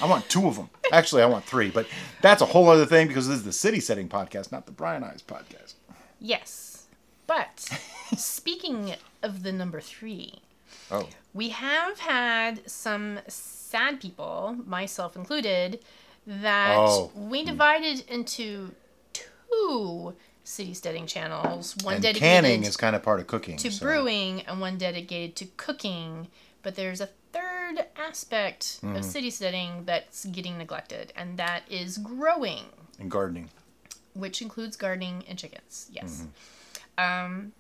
[0.02, 0.70] I want two of them.
[0.92, 1.88] Actually, I want three, but
[2.22, 5.04] that's a whole other thing because this is the City Steading podcast, not the Brian
[5.04, 5.74] Eyes podcast.
[6.20, 6.86] Yes,
[7.28, 7.68] but
[8.16, 10.42] speaking of the number three,
[10.92, 15.80] Oh, we have had some sad people, myself included,
[16.28, 17.12] that Oh.
[17.16, 17.48] we hmm.
[17.48, 18.76] divided into
[19.14, 21.76] two city steading channels.
[21.84, 23.58] One and dedicated canning is kind of part of cooking.
[23.58, 26.28] to so- brewing and one dedicated to cooking.
[26.62, 27.10] But there's a
[27.64, 28.96] third aspect Mm-hmm.
[28.98, 32.66] of city steading that's getting neglected, and that is growing,
[33.00, 33.50] and gardening.
[34.14, 35.90] which includes gardening and chickens.
[35.92, 36.26] Yes.
[36.98, 37.26] Mm-hmm.
[37.26, 37.52] Um,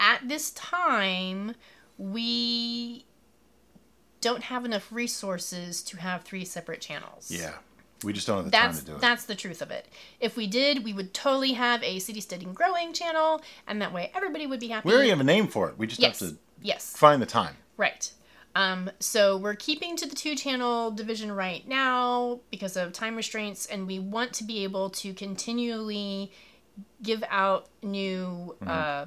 [0.00, 1.54] at this time,
[1.98, 3.04] we
[4.20, 7.30] don't have enough resources to have three separate channels.
[7.30, 7.52] Yeah,
[8.02, 9.00] we just don't have the That's time to do it.
[9.00, 9.86] that's the truth of it.
[10.20, 14.10] If we did, we would totally have a city steading growing channel, and that way
[14.14, 14.88] everybody would be happy.
[14.88, 15.78] we already have a name for it.
[15.78, 17.56] We just yes, have to yes, find the time.
[17.76, 18.10] right.
[18.54, 23.66] Um, so we're keeping to the two channel division right now because of time restraints,
[23.66, 26.32] and we want to be able to continually
[27.02, 29.06] give out new uh,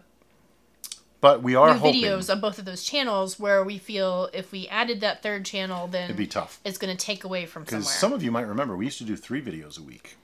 [1.21, 3.39] But we are new hoping videos on both of those channels.
[3.39, 6.59] Where we feel if we added that third channel, then it'd be tough.
[6.65, 7.63] it's going to take away from.
[7.63, 10.17] Because some of you might remember, we used to do three videos a week.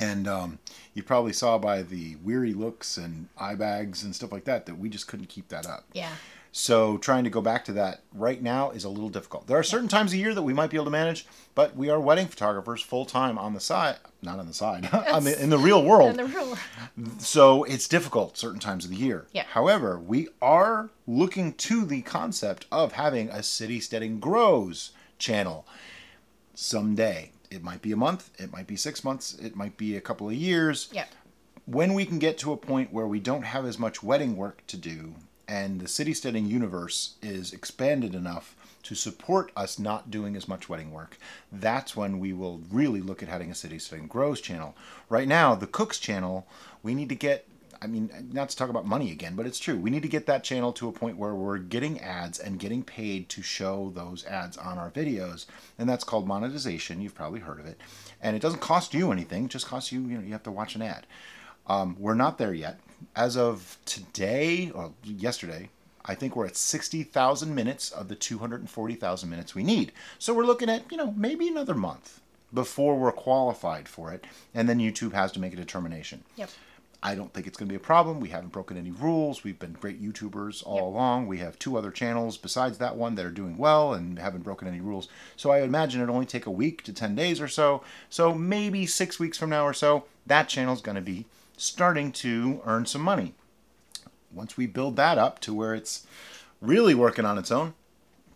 [0.00, 0.60] And um,
[0.94, 4.78] you probably saw by the weary looks and eye bags and stuff like that that
[4.78, 5.84] we just couldn't keep that up.
[5.92, 6.12] yeah.
[6.52, 9.46] So trying to go back to that right now is a little difficult.
[9.46, 11.90] There are certain times a year that we might be able to manage, but we
[11.90, 15.50] are wedding photographers full time on the side, not on the side, on the, in
[15.50, 16.10] the real world.
[16.10, 16.58] And the real world.
[17.20, 19.26] So it's difficult certain times of the year.
[19.32, 19.44] Yeah.
[19.50, 25.66] However, we are looking to the concept of having a City Steading Grows channel
[26.54, 27.30] someday.
[27.50, 30.28] It might be a month, it might be six months, it might be a couple
[30.28, 30.88] of years.
[30.92, 31.06] yeah.
[31.66, 34.66] When we can get to a point where we don't have as much wedding work
[34.66, 35.14] to do
[35.50, 40.68] and the City Steading universe is expanded enough to support us not doing as much
[40.68, 41.18] wedding work,
[41.50, 44.76] that's when we will really look at having a City Steading Grows channel.
[45.08, 46.46] Right now, the Cooks channel,
[46.84, 47.46] we need to get
[47.82, 49.78] I mean, not to talk about money again, but it's true.
[49.78, 52.82] We need to get that channel to a point where we're getting ads and getting
[52.82, 55.46] paid to show those ads on our videos.
[55.78, 57.00] And that's called monetization.
[57.00, 57.80] You've probably heard of it.
[58.20, 60.50] And it doesn't cost you anything, it just costs you, you know, you have to
[60.50, 61.06] watch an ad.
[61.66, 62.80] Um, we're not there yet.
[63.16, 65.70] As of today, or yesterday,
[66.04, 69.92] I think we're at 60,000 minutes of the 240,000 minutes we need.
[70.18, 72.20] So we're looking at, you know, maybe another month
[72.52, 74.26] before we're qualified for it.
[74.54, 76.24] And then YouTube has to make a determination.
[76.36, 76.50] Yep.
[77.02, 78.20] I don't think it's going to be a problem.
[78.20, 79.42] We haven't broken any rules.
[79.42, 80.84] We've been great YouTubers all Yep.
[80.84, 81.26] along.
[81.28, 84.68] We have two other channels besides that one that are doing well and haven't broken
[84.68, 85.08] any rules.
[85.36, 87.82] So I imagine it'll only take a week to 10 days or so.
[88.10, 91.24] So maybe six weeks from now or so, that channel's going to be
[91.60, 93.34] starting to earn some money.
[94.32, 96.06] Once we build that up to where it's
[96.60, 97.74] really working on its own,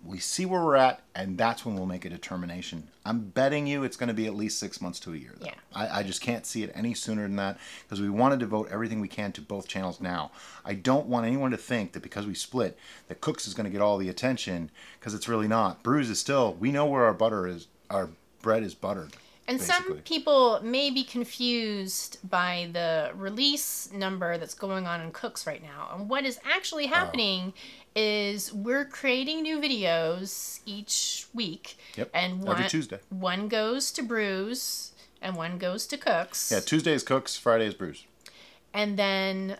[0.04, 2.88] we see where we're at, and that's when we'll make a determination.
[3.06, 5.32] I'm betting you it's going to be at least six months to a year.
[5.38, 5.46] Though.
[5.46, 5.54] Yeah.
[5.72, 8.68] I, I just can't see it any sooner than that because we want to devote
[8.70, 10.30] everything we can to both channels now.
[10.62, 13.70] I don't want anyone to think that because we split, that Cooks is going to
[13.70, 15.82] get all the attention because it's really not.
[15.82, 18.10] Brews is still, we know where our butter is, our
[18.42, 19.16] bread is buttered.
[19.46, 25.46] And some people may be confused by the release number that's going on in Cooks
[25.46, 25.90] right now.
[25.94, 26.88] And what is actually Oh.
[26.88, 27.52] happening
[27.94, 31.76] is we're creating new videos each week.
[31.96, 33.00] Yep, And every Tuesday.
[33.10, 36.50] one goes to Brews and one goes to Cooks.
[36.50, 38.04] Yeah, Tuesday is Cooks, Friday is Brews.
[38.72, 39.58] And then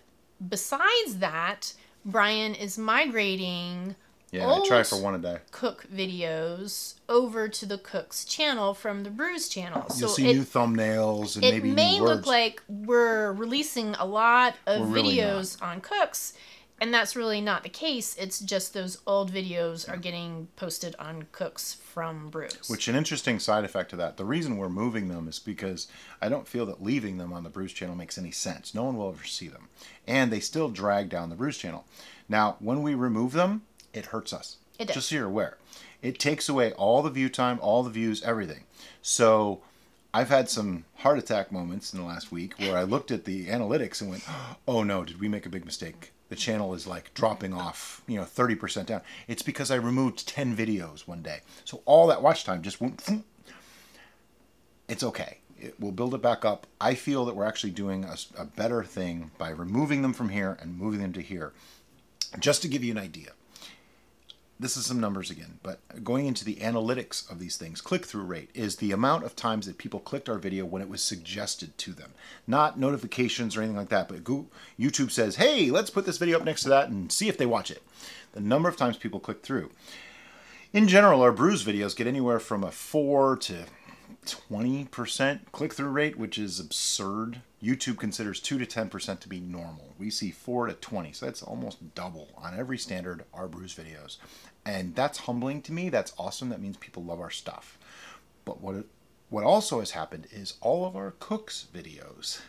[0.48, 1.74] besides that,
[2.06, 3.96] Brian is migrating
[4.34, 5.38] Yeah, I try for one a day.
[5.52, 9.86] cook videos over to the Cooks channel from the Brews channel.
[9.96, 12.16] You'll so see it, new thumbnails and it maybe may new words.
[12.16, 16.32] look like we're releasing a lot of We're really videos on cooks
[16.80, 21.26] and that's really not the case it's just those old videos are getting posted on
[21.30, 24.16] cooks from brews Which an interesting side effect to that.
[24.16, 25.86] The reason we're moving them is because
[26.20, 28.74] I don't feel that leaving them on the Brews channel makes any sense.
[28.74, 29.68] No one will ever see them.
[30.06, 31.84] And they still drag down the Brews channel.
[32.28, 33.62] Now, when we remove them,
[33.94, 34.58] it hurts us.
[34.78, 34.96] It does.
[34.96, 35.56] Just so you're aware.
[36.02, 38.64] It takes away all the view time, all the views, everything.
[39.00, 39.62] So
[40.12, 43.46] I've had some heart attack moments in the last week where I looked at the
[43.46, 44.24] analytics and went,
[44.68, 46.12] oh no, did we make a big mistake?
[46.28, 49.02] The channel is like dropping off, you know, 30% down.
[49.28, 51.40] It's because I removed 10 videos one day.
[51.64, 53.02] So all that watch time just went.
[54.88, 55.38] It's okay.
[55.58, 56.66] It will build it back up.
[56.80, 58.04] I feel that we're actually doing
[58.36, 61.52] a better thing by removing them from here and moving them to here.
[62.38, 63.30] Just to give you an idea,
[64.58, 68.22] this is some numbers again, but going into the analytics of these things, click through
[68.22, 71.76] rate is the amount of times that people clicked our video when it was suggested
[71.78, 72.12] to them.
[72.46, 74.46] Not notifications or anything like that, but Goo-
[74.78, 77.46] YouTube says, hey, let's put this video up next to that and see if they
[77.46, 77.82] watch it.
[78.32, 79.70] The number of times people click through.
[80.72, 83.64] In general, our brews videos get anywhere from a 4 to
[84.24, 87.40] 20% click through rate, which is absurd.
[87.64, 89.94] YouTube considers 2 to 10% to be normal.
[89.98, 94.18] We see 4 to 20, so that's almost double on every standard our brews videos.
[94.66, 95.88] And that's humbling to me.
[95.88, 96.50] That's awesome.
[96.50, 97.78] That means people love our stuff.
[98.44, 98.84] But what
[99.30, 102.40] what also has happened is all of our cooks videos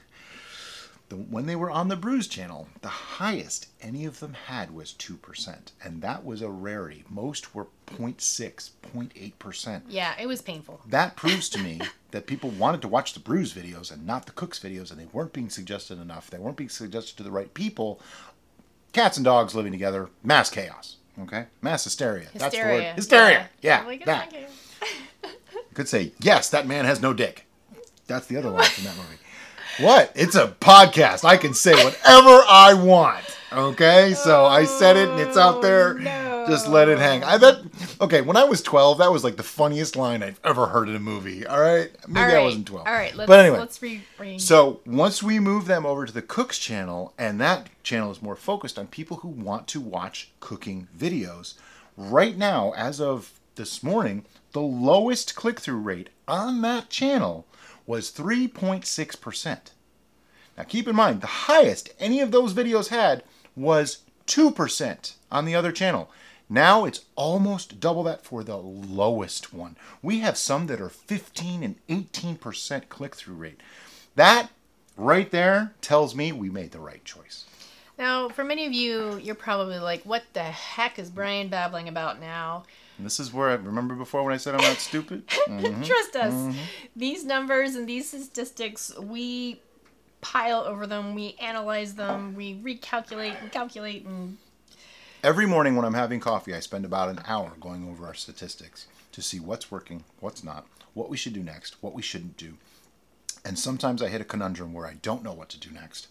[1.09, 4.93] the, when they were on the Brews channel, the highest any of them had was
[4.93, 5.71] 2%.
[5.83, 7.03] And that was a rarity.
[7.09, 9.81] Most were 0.6, 0.8%.
[9.87, 10.81] Yeah, it was painful.
[10.87, 14.31] That proves to me that people wanted to watch the Brews videos and not the
[14.31, 16.29] Cooks videos, and they weren't being suggested enough.
[16.29, 18.01] They weren't being suggested to the right people.
[18.93, 20.97] Cats and dogs living together, mass chaos.
[21.21, 21.45] Okay?
[21.61, 22.27] Mass hysteria.
[22.33, 22.83] That's the word.
[22.95, 22.95] Hysteria.
[22.95, 23.49] Hysteria.
[23.61, 23.85] Yeah.
[23.87, 24.33] Oh that.
[25.73, 27.45] Could say, yes, that man has no dick.
[28.07, 29.17] That's the other line from that movie.
[29.79, 30.13] What?
[30.15, 31.25] It's a podcast.
[31.25, 33.25] I can say whatever I want.
[33.51, 34.13] Okay?
[34.13, 35.95] So I said it and it's out oh, there.
[35.95, 36.45] no.
[36.47, 37.23] Just let it hang.
[37.23, 37.57] I bet
[37.99, 40.95] okay, when I was 12, that was like the funniest line I've ever heard in
[40.95, 41.45] a movie.
[41.45, 41.91] All right?
[42.07, 42.87] Maybe All I wasn't 12.
[42.87, 46.21] All right, let's, but anyway, let's re- so once we move them over to the
[46.21, 50.87] Cooks channel, and that channel is more focused on people who want to watch cooking
[50.97, 51.55] videos,
[51.97, 57.45] right now, as of this morning, the lowest click through rate on that channel
[57.85, 59.59] was 3.6%.
[60.57, 63.23] Now keep in mind, the highest any of those videos had
[63.55, 66.09] was 2% on the other channel.
[66.49, 69.75] Now it's almost double that for the lowest one.
[70.01, 73.61] We have some that are 15 and 18% click through rate.
[74.15, 74.49] That
[74.95, 77.45] right there tells me we made the right choice.
[77.97, 82.19] Now, for many of you, you're probably like, what the heck is Brian babbling about
[82.19, 82.65] now?
[82.97, 85.23] This is where I remember before when I said I'm not stupid.
[85.45, 85.83] Mm-hmm.
[85.83, 86.33] Trust us.
[86.33, 86.59] Mm-hmm.
[86.95, 89.61] These numbers and these statistics, we
[90.21, 94.37] pile over them, we analyze them, we recalculate and calculate and
[95.25, 98.85] Every morning when I'm having coffee, I spend about an hour going over our statistics
[99.11, 102.57] to see what's working, what's not, what we should do next, what we shouldn't do.
[103.43, 106.07] And sometimes I hit a conundrum where I don't know what to do next.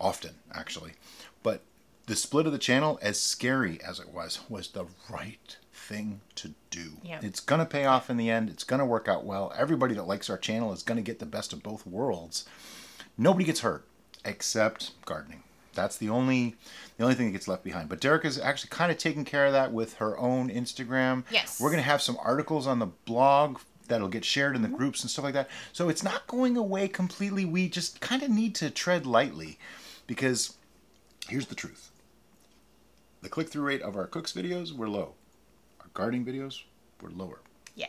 [0.00, 0.92] Often, actually.
[1.42, 1.60] But
[2.06, 6.52] the split of the channel, as scary as it was, was the right thing to
[6.70, 6.92] do.
[7.02, 7.18] Yeah.
[7.22, 8.50] It's going to pay off in the end.
[8.50, 9.52] It's going to work out well.
[9.56, 12.46] Everybody that likes our channel is going to get the best of both worlds.
[13.16, 13.86] Nobody gets hurt
[14.24, 15.42] except gardening.
[15.74, 16.56] That's the only
[16.96, 17.88] the only thing that gets left behind.
[17.88, 21.24] But Derica is actually kind of taking care of that with her own Instagram.
[21.30, 21.60] Yes.
[21.60, 25.02] We're going to have some articles on the blog that'll get shared in the groups
[25.02, 25.48] and stuff like that.
[25.72, 27.44] So it's not going away completely.
[27.44, 29.58] We just kind of need to tread lightly
[30.06, 30.56] because
[31.28, 31.90] here's the truth.
[33.22, 35.14] The click through rate of our cooks videos were low.
[35.94, 36.62] Gardening videos
[37.00, 37.40] were lower.
[37.74, 37.86] yeah.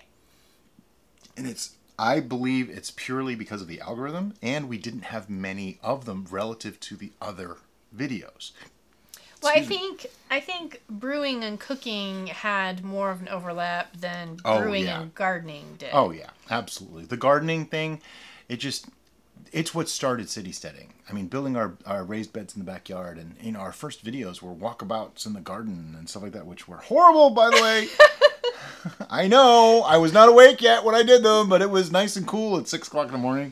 [1.38, 5.79] And it's I believe it's purely because of the algorithm and we didn't have many
[5.83, 7.57] of them relative to the other
[7.95, 8.51] videos.
[9.41, 9.65] Well, I me.
[9.65, 15.01] think I think brewing and cooking had more of an overlap than Oh, brewing yeah.
[15.01, 15.89] and gardening did.
[15.93, 17.05] Oh yeah, absolutely.
[17.05, 18.01] The gardening thing,
[18.49, 18.88] it just
[19.51, 20.93] it's what started city steading.
[21.09, 24.03] I mean, building our, our raised beds in the backyard, and you know, our first
[24.03, 27.62] videos were walkabouts in the garden and stuff like that, which were horrible, by the
[27.62, 27.88] way.
[29.09, 32.15] I know I was not awake yet when I did them, but it was nice
[32.15, 33.51] and cool at six o'clock in the morning.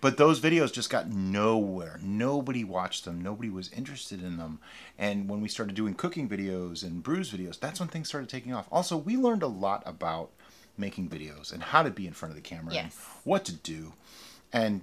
[0.00, 2.00] But those videos just got nowhere.
[2.02, 3.20] Nobody watched them.
[3.20, 4.58] Nobody was interested in them.
[4.98, 8.54] And when we started doing cooking videos and brews videos, that's when things started taking
[8.54, 8.66] off.
[8.72, 10.30] Also, we learned a lot about
[10.78, 12.92] making videos and how to be in front of the camera and
[13.24, 13.92] what to do.
[14.52, 14.80] And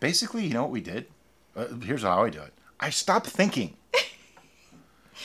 [0.00, 1.06] basically, you know what we did?
[1.54, 2.52] Uh, here's how I do it.
[2.78, 3.76] I stopped thinking.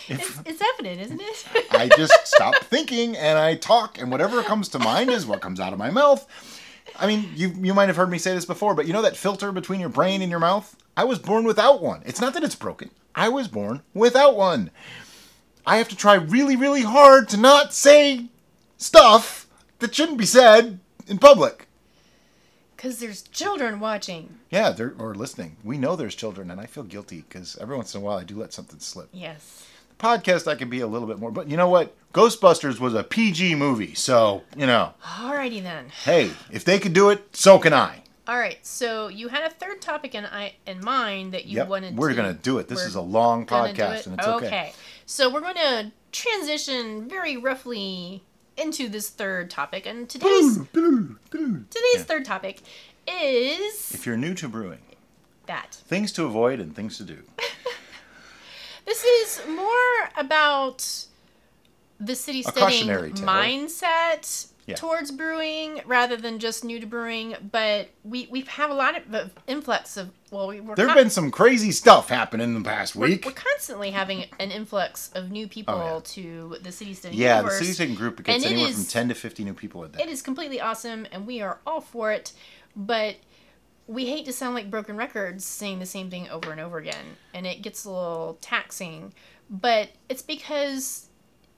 [0.08, 1.46] It's, it's evident, isn't it?
[1.72, 5.60] I just stop thinking and I talk, and whatever comes to mind is what comes
[5.60, 6.28] out of my mouth.
[7.00, 9.16] I mean, you you might have heard me say this before, but you know that
[9.18, 10.76] filter between your brain and your mouth?
[10.96, 12.04] I was born without one.
[12.06, 12.92] It's not that it's broken.
[13.16, 14.70] I was born without one.
[15.66, 18.28] I have to try really, really hard to not say
[18.78, 19.48] stuff
[19.80, 21.68] that shouldn't be said in public.
[22.76, 24.38] Because there's children watching.
[24.50, 25.58] Yeah, they're or listening.
[25.64, 28.24] We know there's children, and I feel guilty because every once in a while I
[28.24, 29.10] do let something slip.
[29.14, 29.66] Yes.
[29.98, 31.96] The podcast I can be a little bit more, but you know what?
[32.14, 34.94] Ghostbusters was a PG movie, so you know.
[35.04, 35.90] Alrighty then.
[36.04, 38.02] hey, if they could do it, so can I.
[38.28, 38.58] All right.
[38.66, 41.98] So you had a third topic in I in mind that you Yep, wanted.
[41.98, 42.68] we're to, gonna do it.
[42.68, 44.08] This is a long podcast, it?
[44.08, 44.74] and it's okay.
[45.06, 48.24] So we're going to transition very roughly
[48.58, 52.62] into this third topic, and today's today's third topic
[53.08, 54.80] is If you're new to brewing,
[55.46, 55.76] that.
[55.88, 57.24] things to avoid and things to do.
[58.86, 60.86] This is more about
[62.00, 63.26] the city steading cautionary tale.
[63.26, 64.76] mindset Yeah.
[64.76, 67.36] towards brewing rather than just new to brewing.
[67.52, 71.04] But we we have a lot of influx of well, we, we're There have con-
[71.06, 73.26] been some crazy stuff happening in the past we're, week.
[73.26, 76.00] we're constantly having an influx of new oh, people Oh, yeah.
[76.04, 77.60] to the city steading Yeah, the universe.
[77.60, 80.02] City Steading group gets And anywhere from 10 to 50 new people a day.
[80.04, 82.34] It is completely awesome, and we are all for it.
[82.76, 83.18] But
[83.88, 87.06] we hate to sound like broken records saying the same thing over and over again,
[87.36, 89.14] and it gets a little taxing.
[89.48, 91.10] But it's because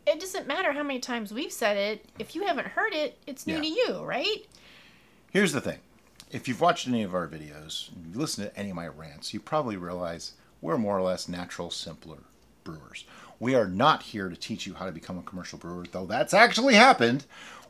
[0.07, 2.05] it doesn't matter how many times we've said it.
[2.17, 3.61] If you haven't heard it, it's new Yeah.
[3.61, 4.45] to you, right?
[5.31, 5.79] Here's the thing.
[6.31, 9.39] If you've watched any of our videos, you listen to any of my rants, you
[9.39, 12.19] probably realize we're more or less natural, simpler
[12.63, 13.05] brewers.
[13.39, 16.33] We are not here to teach you how to become a commercial brewer, though that's
[16.33, 17.25] actually happened.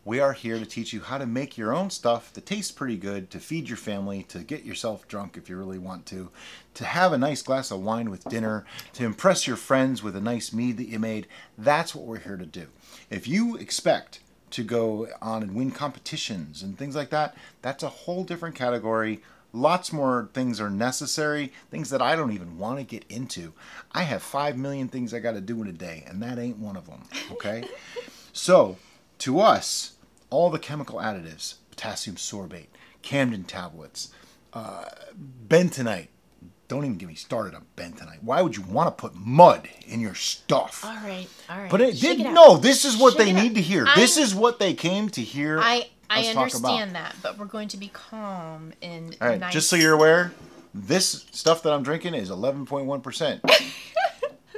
[0.07, 2.95] We are here to teach you how to make your own stuff that tastes pretty
[2.95, 6.29] good, to feed your family, to get yourself drunk if you really want to,
[6.75, 10.21] to have a nice glass of wine with dinner, to impress your friends with a
[10.21, 11.27] nice mead that you made.
[11.57, 12.67] That's what we're here to do.
[13.09, 17.89] If you expect to go on and win competitions and things like that, that's a
[17.89, 19.21] whole different category.
[19.51, 23.51] Lots more things are necessary, things that I don't even want to get into.
[23.91, 26.59] I have 5 million things I got to do in a day, and that ain't
[26.59, 27.67] one of them, okay?
[28.31, 28.77] so,
[29.19, 29.95] to us,
[30.29, 32.67] all the chemical additives, potassium sorbate,
[33.03, 34.11] Campden tablets,
[34.53, 34.85] uh,
[35.47, 36.07] bentonite.
[36.67, 38.21] Don't even get me started on bentonite.
[38.21, 40.83] Why would you want to put mud in your stuff?
[40.83, 41.71] All right, all right.
[41.71, 42.33] But it Shake did out.
[42.33, 42.57] no.
[42.57, 43.43] This is what Shake they it up.
[43.43, 43.85] need to hear.
[43.87, 45.59] I- this is what they came to hear.
[45.61, 47.03] I I understand about.
[47.11, 49.53] that, but we're going to be calm and All right, nice.
[49.53, 50.33] just so you're aware,
[50.73, 53.41] this stuff that I'm drinking is 11.1 percent.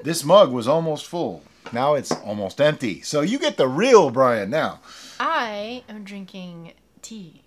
[0.03, 1.43] this mug was almost full.
[1.71, 3.01] Now it's almost empty.
[3.01, 4.79] So you get the real Brian now.
[5.19, 7.43] I am drinking tea.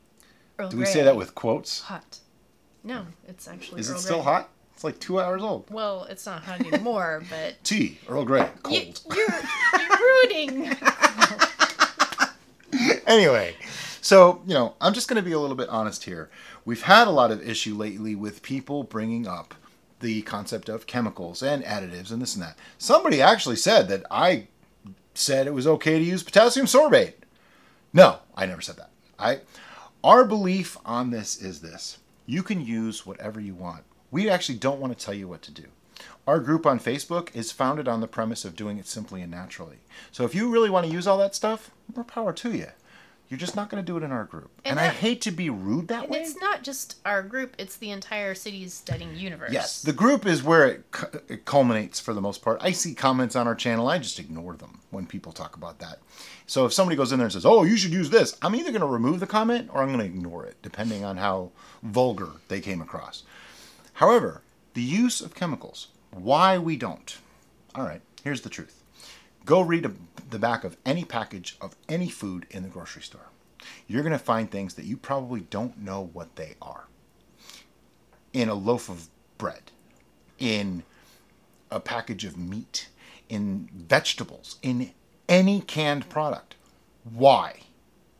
[0.58, 0.92] Earl Do we Grey.
[0.92, 1.80] say that with quotes?
[1.82, 2.18] hot?
[2.84, 3.80] No, it's actually.
[3.80, 4.24] Is it Earl still Grey.
[4.32, 4.48] hot?
[4.74, 5.70] It's like two hours old.
[5.70, 9.00] Well, it's not hot anymore, but Tea, Earl Grey, cold.
[9.14, 10.76] you're, you're ruining.
[13.06, 13.54] anyway,
[14.00, 16.30] so you know, I'm just going to be a little bit honest here.
[16.64, 19.54] We've had a lot of issue lately with people bringing up
[20.00, 22.58] the concept of chemicals and additives and this and that.
[22.78, 24.48] Somebody actually said that I
[25.14, 27.14] said it was okay to use potassium sorbate.
[27.92, 28.90] No, I never said that.
[29.18, 29.40] I
[30.02, 31.98] our belief on this is this.
[32.26, 33.84] You can use whatever you want.
[34.10, 35.64] We actually don't want to tell you what to do.
[36.26, 39.78] Our group on Facebook is founded on the premise of doing it simply and naturally.
[40.10, 42.68] So if you really want to use all that stuff, more power to you.
[43.32, 44.50] You're just not going to do it in our group.
[44.62, 46.20] And, And I hate to be rude that way.
[46.20, 49.52] it's not just our group; it's the entire city's steading universe.
[49.54, 52.58] Yes, the group is where it, cu- it culminates for the most part.
[52.62, 56.00] I see comments on our channel, I just ignore them when people talk about that.
[56.44, 58.70] So if somebody goes in there and says, "Oh, you should use this," I'm either
[58.70, 61.52] going to remove the comment or I'm going to ignore it, depending on how
[61.82, 63.22] vulgar they came across.
[63.94, 64.42] However,
[64.74, 67.16] the use of chemicals, why we don't.
[67.74, 68.81] All right, here's the truth.
[69.44, 69.92] Go read a,
[70.30, 73.30] the back of any package of any food in the grocery store.
[73.86, 76.86] You're going to find things that you probably don't know what they are
[78.32, 79.70] in a loaf of bread,
[80.38, 80.82] in
[81.70, 82.88] a package of meat,
[83.28, 84.92] in vegetables, in
[85.28, 86.54] any canned product.
[87.04, 87.60] Why?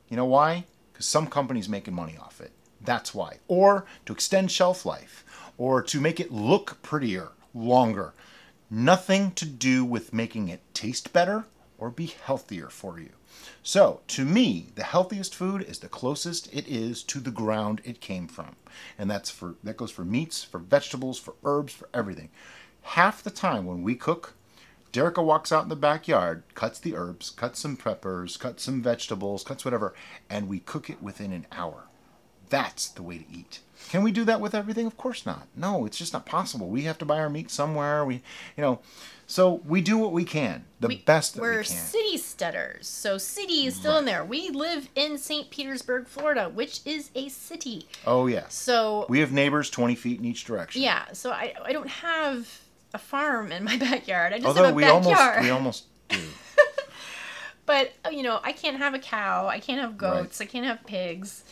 [0.08, 0.64] You know why?
[0.92, 2.52] Because some company's making money off it.
[2.80, 3.38] That's why.
[3.48, 5.24] Or to extend shelf life,
[5.56, 8.12] or to make it look prettier, longer.
[8.74, 11.44] Nothing to do with making it taste better
[11.76, 13.10] or be healthier for you.
[13.62, 18.00] So, to me, the healthiest food is the closest it is to the ground it
[18.00, 18.56] came from.
[18.96, 22.30] And that's for that goes for meats, for vegetables, for herbs, for everything.
[22.80, 24.32] Half the time when we cook,
[24.90, 29.44] Derica walks out in the backyard, cuts the herbs, cuts some peppers, cuts some vegetables,
[29.44, 29.92] cuts whatever,
[30.30, 31.88] and we cook it within an hour.
[32.48, 33.60] That's the way to eat.
[33.90, 34.86] Can we do that with everything?
[34.86, 35.46] Of course not.
[35.56, 36.68] No, it's just not possible.
[36.68, 38.04] We have to buy our meat somewhere.
[38.04, 38.16] We,
[38.56, 38.80] you know,
[39.26, 41.76] so we do what we can, the We- best that we're we can.
[41.76, 44.24] city steaders, so city is still in there.
[44.24, 45.50] We live in St.
[45.50, 47.86] Petersburg, Florida, which is a city.
[48.06, 50.82] Oh yes, So we have neighbors twenty feet in each direction.
[50.82, 52.60] yeah, so I I don't have
[52.94, 54.32] a farm in my backyard.
[54.32, 55.36] I just Although have a we backyard.
[55.38, 56.18] almost we almost do.
[57.64, 59.46] But uh, you know, I can't have a cow.
[59.46, 60.40] I can't have goats.
[60.40, 61.44] I can't have pigs.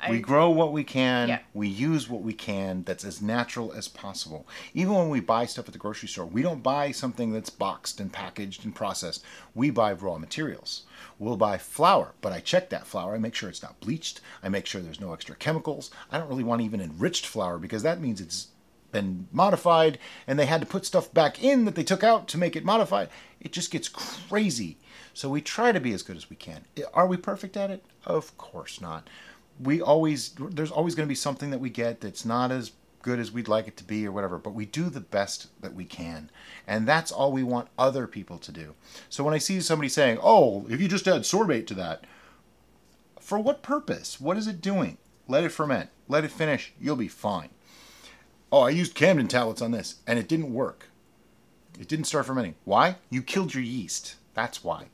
[0.00, 1.28] I, we grow what we can.
[1.28, 1.38] Yeah.
[1.54, 2.82] We use what we can.
[2.84, 4.46] That's as natural as possible.
[4.74, 7.98] Even when we buy stuff at the grocery store, we don't buy something that's boxed
[8.00, 9.24] and packaged and processed.
[9.54, 10.82] We buy raw materials.
[11.18, 13.14] We'll buy flour, but I check that flour.
[13.14, 14.20] I make sure it's not bleached.
[14.42, 15.90] I make sure there's no extra chemicals.
[16.10, 18.48] I don't really want even enriched flour because that means it's
[18.92, 22.38] been modified and they had to put stuff back in that they took out to
[22.38, 23.08] make it modified.
[23.40, 24.78] It just gets crazy.
[25.14, 26.62] So we try to be as good as we can.
[26.92, 27.82] Are we perfect at it?
[28.04, 29.08] Of course not.
[29.60, 33.18] We always there's always going to be something that we get that's not as good
[33.18, 35.84] as we'd like it to be or whatever, but we do the best that we
[35.84, 36.28] can.
[36.66, 38.74] And that's all we want other people to do.
[39.08, 42.04] So when I see somebody saying, "Oh, if you just add sorbate to that,"
[43.20, 44.20] for what purpose?
[44.20, 44.98] What is it doing?
[45.28, 45.90] Let it ferment.
[46.08, 46.72] Let it finish.
[46.80, 47.48] You'll be fine.
[48.52, 50.86] Oh, I used Campden tablets on this and it didn't work.
[51.78, 52.54] It didn't start fermenting.
[52.64, 52.96] Why?
[53.10, 54.16] You killed your yeast.
[54.34, 54.86] That's why.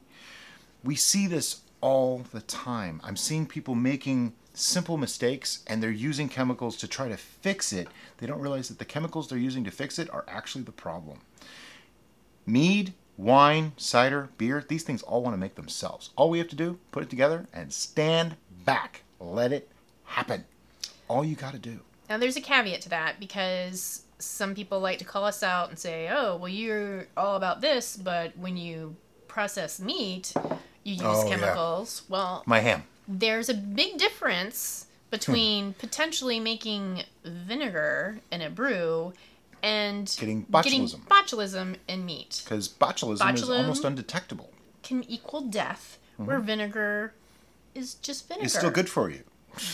[0.83, 3.01] We see this all the time.
[3.05, 7.89] I'm seeing people making simple mistakes and they're using chemicals to try to fix it.
[8.19, 11.21] They don't realize that the chemicals they're using to fix it are actually the problem.
[12.47, 16.11] Mead, wine, cider, beer, these things all want to make themselves.
[16.17, 19.03] All we have to do, put it together and stand back.
[19.21, 19.69] Let it
[20.05, 20.45] happen.
[21.09, 21.81] All you got to do.
[22.09, 25.79] Now, there's a caveat to that because some people like to call us out and
[25.79, 28.97] say, oh, well, you're all about this, but when you
[29.29, 30.33] process meat,
[30.85, 31.37] you use Oh, yeah.
[31.37, 32.03] chemicals.
[32.09, 32.83] Well, My ham.
[33.09, 39.13] There's a big difference between potentially making vinegar in a brew
[39.63, 41.01] and Getting botulism.
[41.07, 44.51] botulism in meat Because botulism, is almost undetectable.
[44.83, 47.13] can equal death, where vinegar
[47.75, 48.41] is just vinegar.
[48.41, 48.45] Mm-hmm.
[48.47, 49.23] It's still good for you.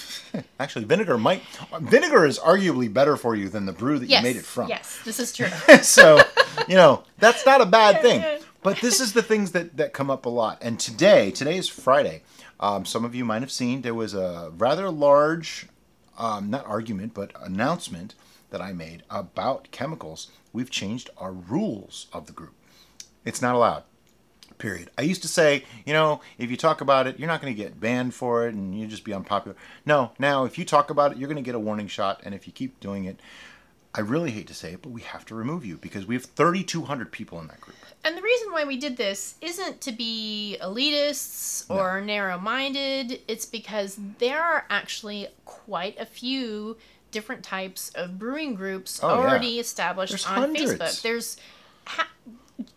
[0.61, 1.43] Actually, vinegar might.
[1.81, 4.69] Vinegar is arguably better for you than the brew that Yes, you made it from.
[4.69, 5.47] yes, this is true.
[5.83, 6.21] so,
[6.67, 8.25] you know, that's not a bad thing.
[8.61, 10.59] But this is the things that, that come up a lot.
[10.63, 12.23] And today, today is Friday.
[12.61, 15.67] Um, some of you might have seen there was a rather large,
[16.19, 18.15] um, not argument, but announcement
[18.51, 20.29] that I made about chemicals.
[20.53, 22.55] We've changed our rules of the group.
[23.25, 23.85] It's not allowed.
[24.57, 24.91] Period.
[24.99, 27.63] I used to say, you know, if you talk about it, you're not going to
[27.63, 29.57] get banned for it and you just be unpopular.
[29.87, 32.21] No, now if you talk about it, you're going to get a warning shot.
[32.25, 33.21] And if you keep doing it,
[33.95, 36.25] I really hate to say it, but we have to remove you because we have
[36.25, 37.77] 3,200 people in that group.
[38.09, 43.21] And the reason why we did this isn't to be elitists or narrow minded.
[43.29, 46.79] It's because there are actually quite a few
[47.11, 49.15] different types of brewing groups Oh, yeah.
[49.29, 50.73] already established There's on hundreds.
[50.73, 51.03] Facebook.
[51.03, 51.37] There's
[51.87, 52.09] ha-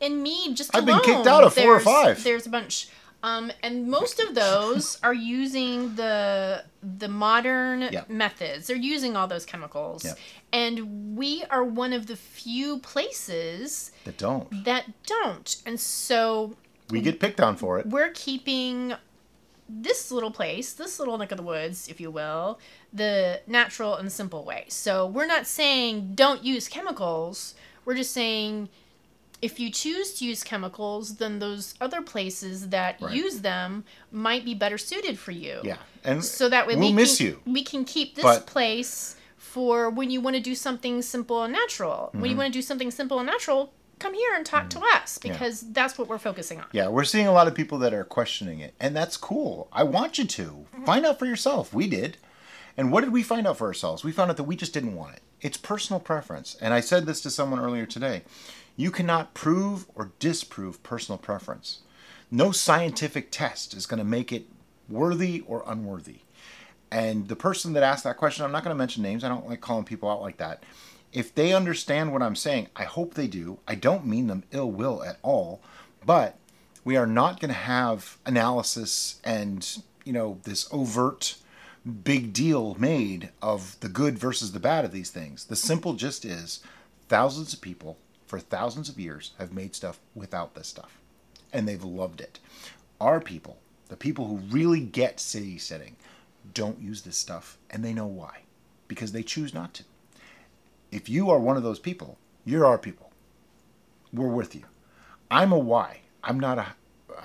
[0.02, 2.22] in me just I've been kicked out of four or five.
[2.26, 2.90] There's a bunch.
[3.24, 8.10] Um, and most of those are using the the modern Yep.
[8.10, 8.68] methods.
[8.68, 10.18] They're using all those chemicals, Yep.
[10.52, 14.64] and we are one of the few places That don't.
[14.66, 15.56] that don't.
[15.66, 16.56] And so
[16.90, 17.86] We get picked on for it.
[17.88, 18.94] we're keeping
[19.70, 22.60] this little place, this little neck of the woods, if you will,
[22.92, 24.66] the natural and simple way.
[24.68, 27.56] So we're not saying don't use chemicals.
[27.86, 28.70] We're just saying
[29.42, 33.14] if you choose to use chemicals, then those other places that Right.
[33.16, 35.62] use them might be better suited for you.
[35.64, 35.78] Yeah.
[36.04, 37.42] And So that way we'll we miss can, you.
[37.46, 41.52] We can keep this But- place for when you want to do something simple and
[41.54, 42.10] natural.
[42.12, 42.30] When Mm-hmm.
[42.32, 45.62] you want to do something simple and natural, come here and talk to us because
[45.74, 46.66] that's what we're focusing on.
[46.72, 49.68] Yeah, we're seeing a lot of people that are questioning it, and that's cool.
[49.72, 51.72] I want you to find out for yourself.
[51.74, 52.18] We did.
[52.78, 54.04] And what did we find out for ourselves?
[54.04, 55.22] We found out that we just didn't want it.
[55.42, 56.56] It's personal preference.
[56.62, 58.24] And I said this to someone earlier today.
[58.82, 61.82] You cannot prove or disprove personal preference.
[62.32, 64.48] No scientific test is going to make it
[64.90, 66.22] worthy or unworthy.
[66.90, 69.24] And the person that asked that question, I'm not going to mention names.
[69.24, 70.64] I don't like calling people out like that.
[71.14, 73.60] If they understand what I'm saying, I hope they do.
[73.68, 75.62] I don't mean them ill will at all,
[76.04, 76.40] but
[76.84, 81.36] we are not going to have analysis and, you know, this overt
[82.04, 85.46] big deal made of the good versus the bad of these things.
[85.46, 86.62] The simple gist is
[87.10, 88.00] thousands of people
[88.32, 90.98] for thousands of years have made stuff without this stuff
[91.52, 92.40] and they've loved it.
[93.02, 93.58] Our people,
[93.90, 95.98] the people who really get city steading,
[96.54, 98.44] don't use this stuff and they know why
[98.88, 99.84] because they choose not to.
[100.94, 103.12] If you are one of those people, you're our people.
[104.14, 104.64] We're with you.
[105.30, 106.00] I'm a why.
[106.24, 106.68] I'm not a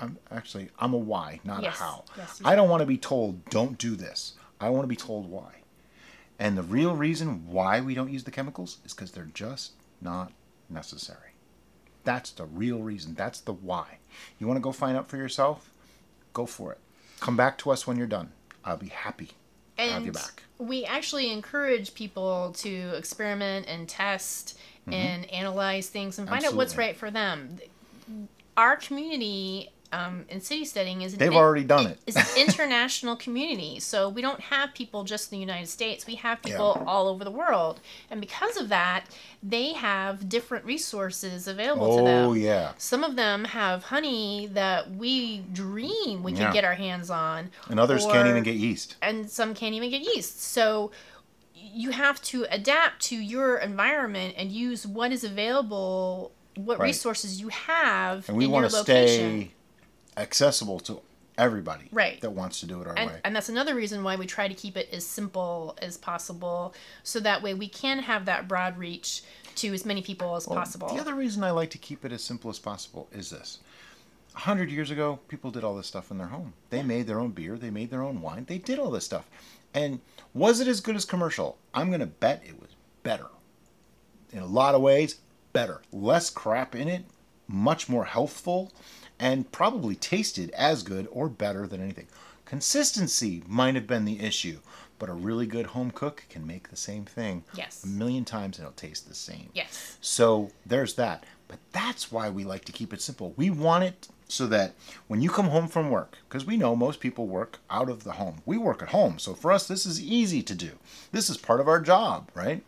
[0.01, 1.79] I'm actually I'm a why, not Yes.
[1.79, 2.03] a how.
[2.17, 4.33] Yes, I don't want to be told don't do this.
[4.59, 5.61] I want to be told why.
[6.37, 10.33] And the real reason why we don't use the chemicals is because they're just not
[10.69, 11.31] necessary.
[12.03, 13.15] That's the real reason.
[13.15, 13.97] That's the why.
[14.39, 15.71] You want to go find out for yourself?
[16.33, 16.79] Go for it.
[17.19, 18.31] Come back to us when you're done.
[18.63, 19.31] I'll be happy
[19.77, 20.43] to have you back.
[20.57, 24.57] we actually encourage people to experiment and test
[24.89, 26.79] and analyze things and find out what's Mm-hmm.
[26.81, 27.57] Right for them.
[28.55, 31.91] Our community um, in city steading is They've already done it.
[31.91, 31.99] it.
[32.07, 36.05] Is an international community, so we don't have people just in the United States.
[36.05, 37.79] We have people all over the world,
[38.11, 39.05] and because of that,
[39.41, 42.25] they have different resources available to them.
[42.25, 42.73] Oh yeah.
[42.77, 46.45] Some of them have honey that we dream we Yeah.
[46.45, 48.95] can get our hands on, And others can't even get yeast.
[49.01, 50.41] and some can't even get yeast.
[50.41, 50.91] So
[51.53, 56.87] you have to adapt to your environment and use what is available, what Right.
[56.87, 59.41] resources you have And we in want your to location.
[59.41, 59.51] stay
[60.17, 61.01] accessible to
[61.37, 62.19] everybody Right.
[62.21, 63.21] that wants to do it our and, way.
[63.23, 67.19] and that's another reason why we try to keep it as simple as possible so
[67.19, 69.21] that way we can have that broad reach
[69.55, 72.23] to as many people as possible The other reason I like to keep it as
[72.23, 73.59] simple as possible is this.
[74.35, 76.53] A hundred years ago, people did all this stuff in their home.
[76.69, 79.27] They made their own beer, they made their own wine, they did all this stuff.
[79.73, 79.99] And
[80.33, 81.57] was it as good as commercial?
[81.73, 82.69] I'm gonna bet it was
[83.03, 83.27] better.
[84.31, 85.19] In a lot of ways,
[85.53, 85.81] better.
[85.91, 87.05] Less crap in it,
[87.47, 88.71] much more healthful,
[89.19, 92.07] and probably tasted as good or better than anything.
[92.45, 94.59] Consistency might have been the issue,
[94.99, 97.83] but a really good home cook can make the same thing Yes.
[97.83, 99.49] a million times and it'll taste the same.
[99.53, 101.23] yes So there's that.
[101.47, 103.33] But that's why we like to keep it simple.
[103.37, 104.73] We want it so that
[105.07, 108.13] when you come home from work, because we know most people work out of the
[108.13, 109.19] home, we work at home.
[109.19, 110.71] So for us, this is easy to do.
[111.13, 112.63] This is part of our job, right?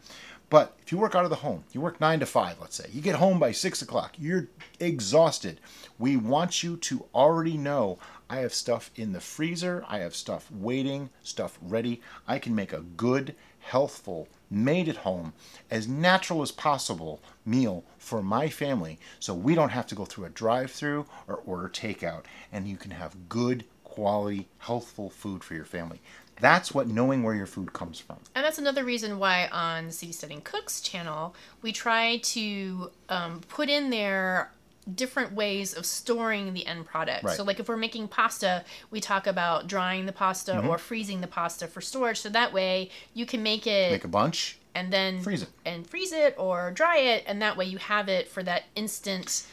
[0.50, 2.90] But if you work out of the home, you work nine to five, let's say,
[2.92, 4.48] you get home by six o'clock, you're
[4.80, 5.60] exhausted.
[6.00, 10.50] We want you to already know I have stuff in the freezer, I have stuff
[10.52, 12.02] waiting, stuff ready.
[12.28, 15.34] I can make a good, healthful, made at home,
[15.70, 20.26] as natural as possible meal for my family so we don't have to go through
[20.26, 25.54] a drive through or order takeout and you can have good, quality, healthful food for
[25.54, 26.00] your family.
[26.42, 28.18] That's what knowing where your food comes from.
[28.36, 33.42] And that's another reason why on the City Steading Cooks channel, we try to um,
[33.50, 34.52] put in there
[34.96, 37.24] different ways of storing the end product.
[37.24, 37.36] Right.
[37.38, 40.68] So, like if we're making pasta, we talk about drying the pasta Mm-hmm.
[40.70, 42.20] or freezing the pasta for storage.
[42.20, 45.50] So that way you can make it Make a bunch, and then freeze it.
[45.66, 49.46] and freeze it or dry it, and that way you have it for that instant.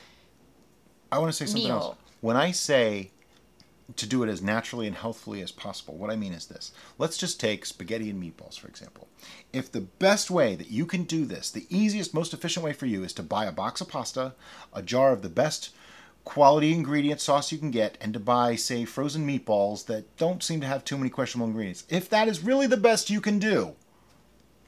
[1.12, 1.76] I want to say something Meal.
[1.76, 1.96] else.
[2.20, 3.10] When I say
[3.94, 6.72] to do it as naturally and healthfully as possible, what I mean is this.
[6.98, 9.06] Let's just take spaghetti and meatballs, for example.
[9.52, 12.86] If the best way that you can do this, the easiest, most efficient way for
[12.86, 14.34] you is to buy a box of pasta,
[14.72, 15.70] a jar of the best
[16.24, 20.60] quality ingredient sauce you can get, and to buy, say, frozen meatballs that don't seem
[20.60, 21.84] to have too many questionable ingredients.
[21.88, 23.76] If that is really the best you can do,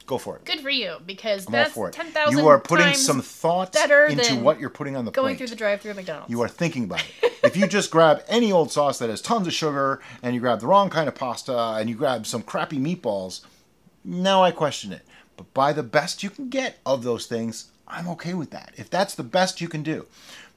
[0.09, 0.43] go for it.
[0.43, 2.37] Good for you because I'm that's ten thousand.
[2.37, 5.37] You are putting some thought better into what you're putting on the plate going plate.
[5.37, 6.29] through the drive-through at McDonald's.
[6.29, 7.33] You are thinking about it.
[7.43, 10.59] if you just grab any old sauce that has tons of sugar and you grab
[10.59, 13.41] the wrong kind of pasta and you grab some crappy meatballs,
[14.03, 15.05] now I question it.
[15.37, 18.73] But buy the best you can get of those things, I'm okay with that.
[18.75, 20.07] If that's the best you can do.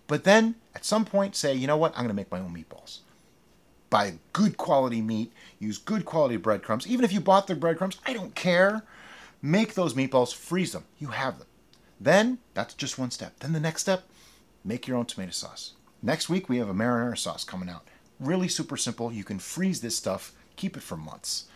[0.06, 2.54] But then at some point say, you know what, I'm going to make my own
[2.54, 2.98] meatballs.
[3.90, 6.86] Buy good quality meat, use good quality breadcrumbs.
[6.86, 8.84] Even if you bought the breadcrumbs, I don't care.
[9.42, 10.84] Make those meatballs, freeze them.
[10.98, 11.48] You have them.
[12.00, 13.40] Then that's just one step.
[13.40, 14.04] Then the next step,
[14.64, 15.72] make your own tomato sauce.
[16.00, 17.86] Next week we have a marinara sauce coming out.
[18.20, 19.12] Really super simple.
[19.12, 21.46] You can freeze this stuff, keep it for months.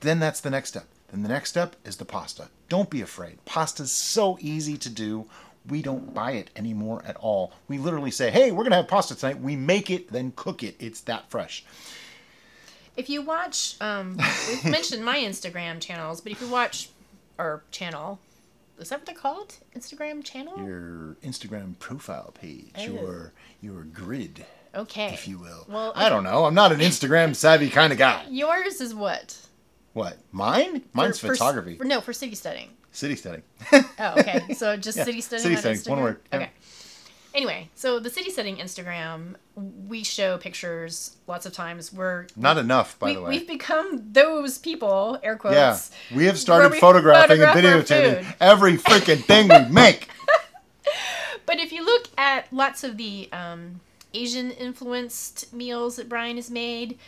[0.00, 0.86] Then that's the next step.
[1.10, 2.48] Then the next step is the pasta.
[2.68, 3.42] Don't be afraid.
[3.44, 5.26] Pasta's so easy to do.
[5.68, 7.52] We don't buy it anymore at all.
[7.66, 10.62] We literally say, "Hey, we're going to have pasta tonight." We make it, then cook
[10.62, 10.76] it.
[10.78, 11.64] It's that fresh.
[12.96, 16.88] If you watch, um, we've mentioned my Instagram channels, but if you watch
[17.38, 18.20] our channel,
[18.78, 19.54] is that what they're called?
[19.76, 20.58] Instagram channel?
[20.64, 22.82] Your Instagram profile page, Oh.
[22.82, 23.32] your
[23.62, 25.12] your grid, okay.
[25.14, 25.64] if you will.
[25.68, 26.44] Well, I don't know.
[26.44, 28.24] I'm not an Instagram savvy kind of guy.
[28.30, 29.38] Yours is what?
[29.92, 30.18] What?
[30.32, 30.82] Mine?
[30.92, 31.76] Mine's For- photography.
[31.76, 32.70] for- no, for city steading.
[32.92, 33.42] City steading.
[33.72, 34.54] Oh, okay.
[34.54, 35.42] So just Yeah, city steading.
[35.42, 36.20] city on steading, one word.
[36.32, 36.50] Okay.
[37.36, 41.92] Anyway, so the city steading Instagram, we show pictures lots of times.
[41.92, 43.30] We're Not enough, by we, the way.
[43.30, 45.54] we've become those people, air quotes.
[45.54, 50.08] Yeah, we have started we photographing and videotaping every freaking thing we make.
[51.44, 53.80] But if you look at lots of the um,
[54.12, 56.98] Asian influenced meals that Brian has made,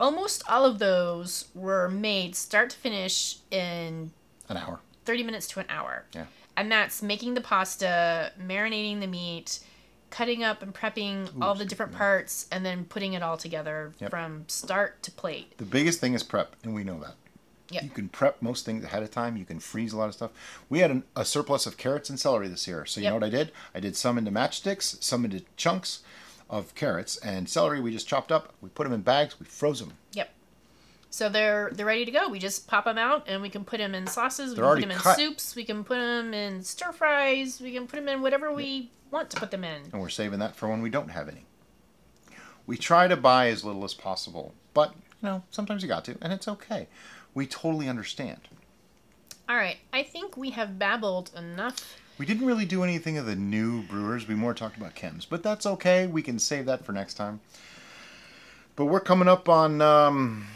[0.00, 4.12] almost all of those were made start to finish in
[4.48, 4.80] An hour.
[5.04, 6.04] 30 minutes to an hour.
[6.14, 6.24] Yeah.
[6.56, 9.58] And that's making the pasta, marinating the meat,
[10.10, 14.10] cutting up and prepping all the different parts, and then putting it all together Yep.
[14.10, 15.56] from start to plate.
[15.58, 17.14] The biggest thing is prep, and we know that.
[17.70, 17.82] Yep.
[17.82, 19.36] You can prep most things ahead of time.
[19.36, 20.30] You can freeze a lot of stuff.
[20.68, 22.86] We had an, a surplus of carrots and celery this year.
[22.86, 23.10] So you Yep.
[23.10, 23.52] know what I did?
[23.74, 26.00] I did some into matchsticks, some into chunks
[26.48, 27.80] of carrots and celery.
[27.80, 28.52] We just chopped up.
[28.60, 29.40] We put them in bags.
[29.40, 29.94] We froze them.
[30.12, 30.30] Yep.
[31.14, 32.28] So they're they're ready to go.
[32.28, 34.50] We just pop them out, and we can put them in sauces.
[34.50, 35.16] We They're can put them in cut.
[35.16, 35.54] soups.
[35.54, 37.60] We can put them in stir fries.
[37.60, 39.82] We can put them in whatever we want to put them in.
[39.92, 41.46] and we're saving that for when we don't have any.
[42.66, 44.92] We try to buy as little as possible, but
[45.22, 46.88] you know sometimes you got to, and it's okay.
[47.32, 48.40] We totally understand.
[49.48, 51.96] All right, I think we have babbled enough.
[52.18, 54.26] We didn't really do anything of the new brewers.
[54.26, 56.08] We more talked about chems, but that's okay.
[56.08, 57.38] We can save that for next time.
[58.74, 60.48] But we're coming up on um,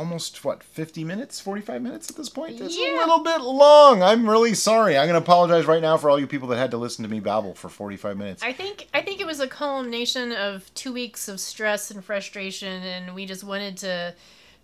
[0.00, 4.28] almost what 50 minutes 45 minutes at this point it's a little bit long i'm
[4.28, 6.78] really sorry i'm going to apologize right now for all you people that had to
[6.78, 10.32] listen to me babble for 45 minutes I think I think it was a culmination
[10.32, 14.14] of two weeks of stress and frustration, and we just wanted to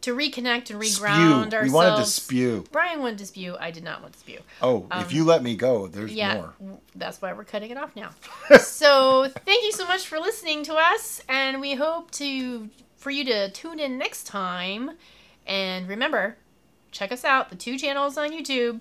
[0.02, 1.68] to reconnect and spew reground ourselves.
[1.68, 3.56] we wanted to spew Brian wanted to spew.
[3.60, 4.38] I did not want to spew.
[4.62, 6.54] oh if you let me go there's Um, Yeah, more
[6.94, 8.10] that's why we're cutting it off now.
[8.60, 13.24] so thank you so much for listening to us, and we hope to for you
[13.24, 14.92] to tune in next time.
[15.46, 16.36] And remember,
[16.90, 18.80] check us out the two channels on YouTube: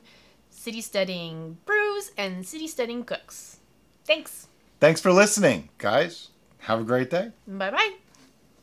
[0.49, 3.57] City Steading Brews and City Steading Cooks.
[4.05, 4.47] Thanks.
[4.79, 7.95] thanks for listening guys have a great day Bye bye.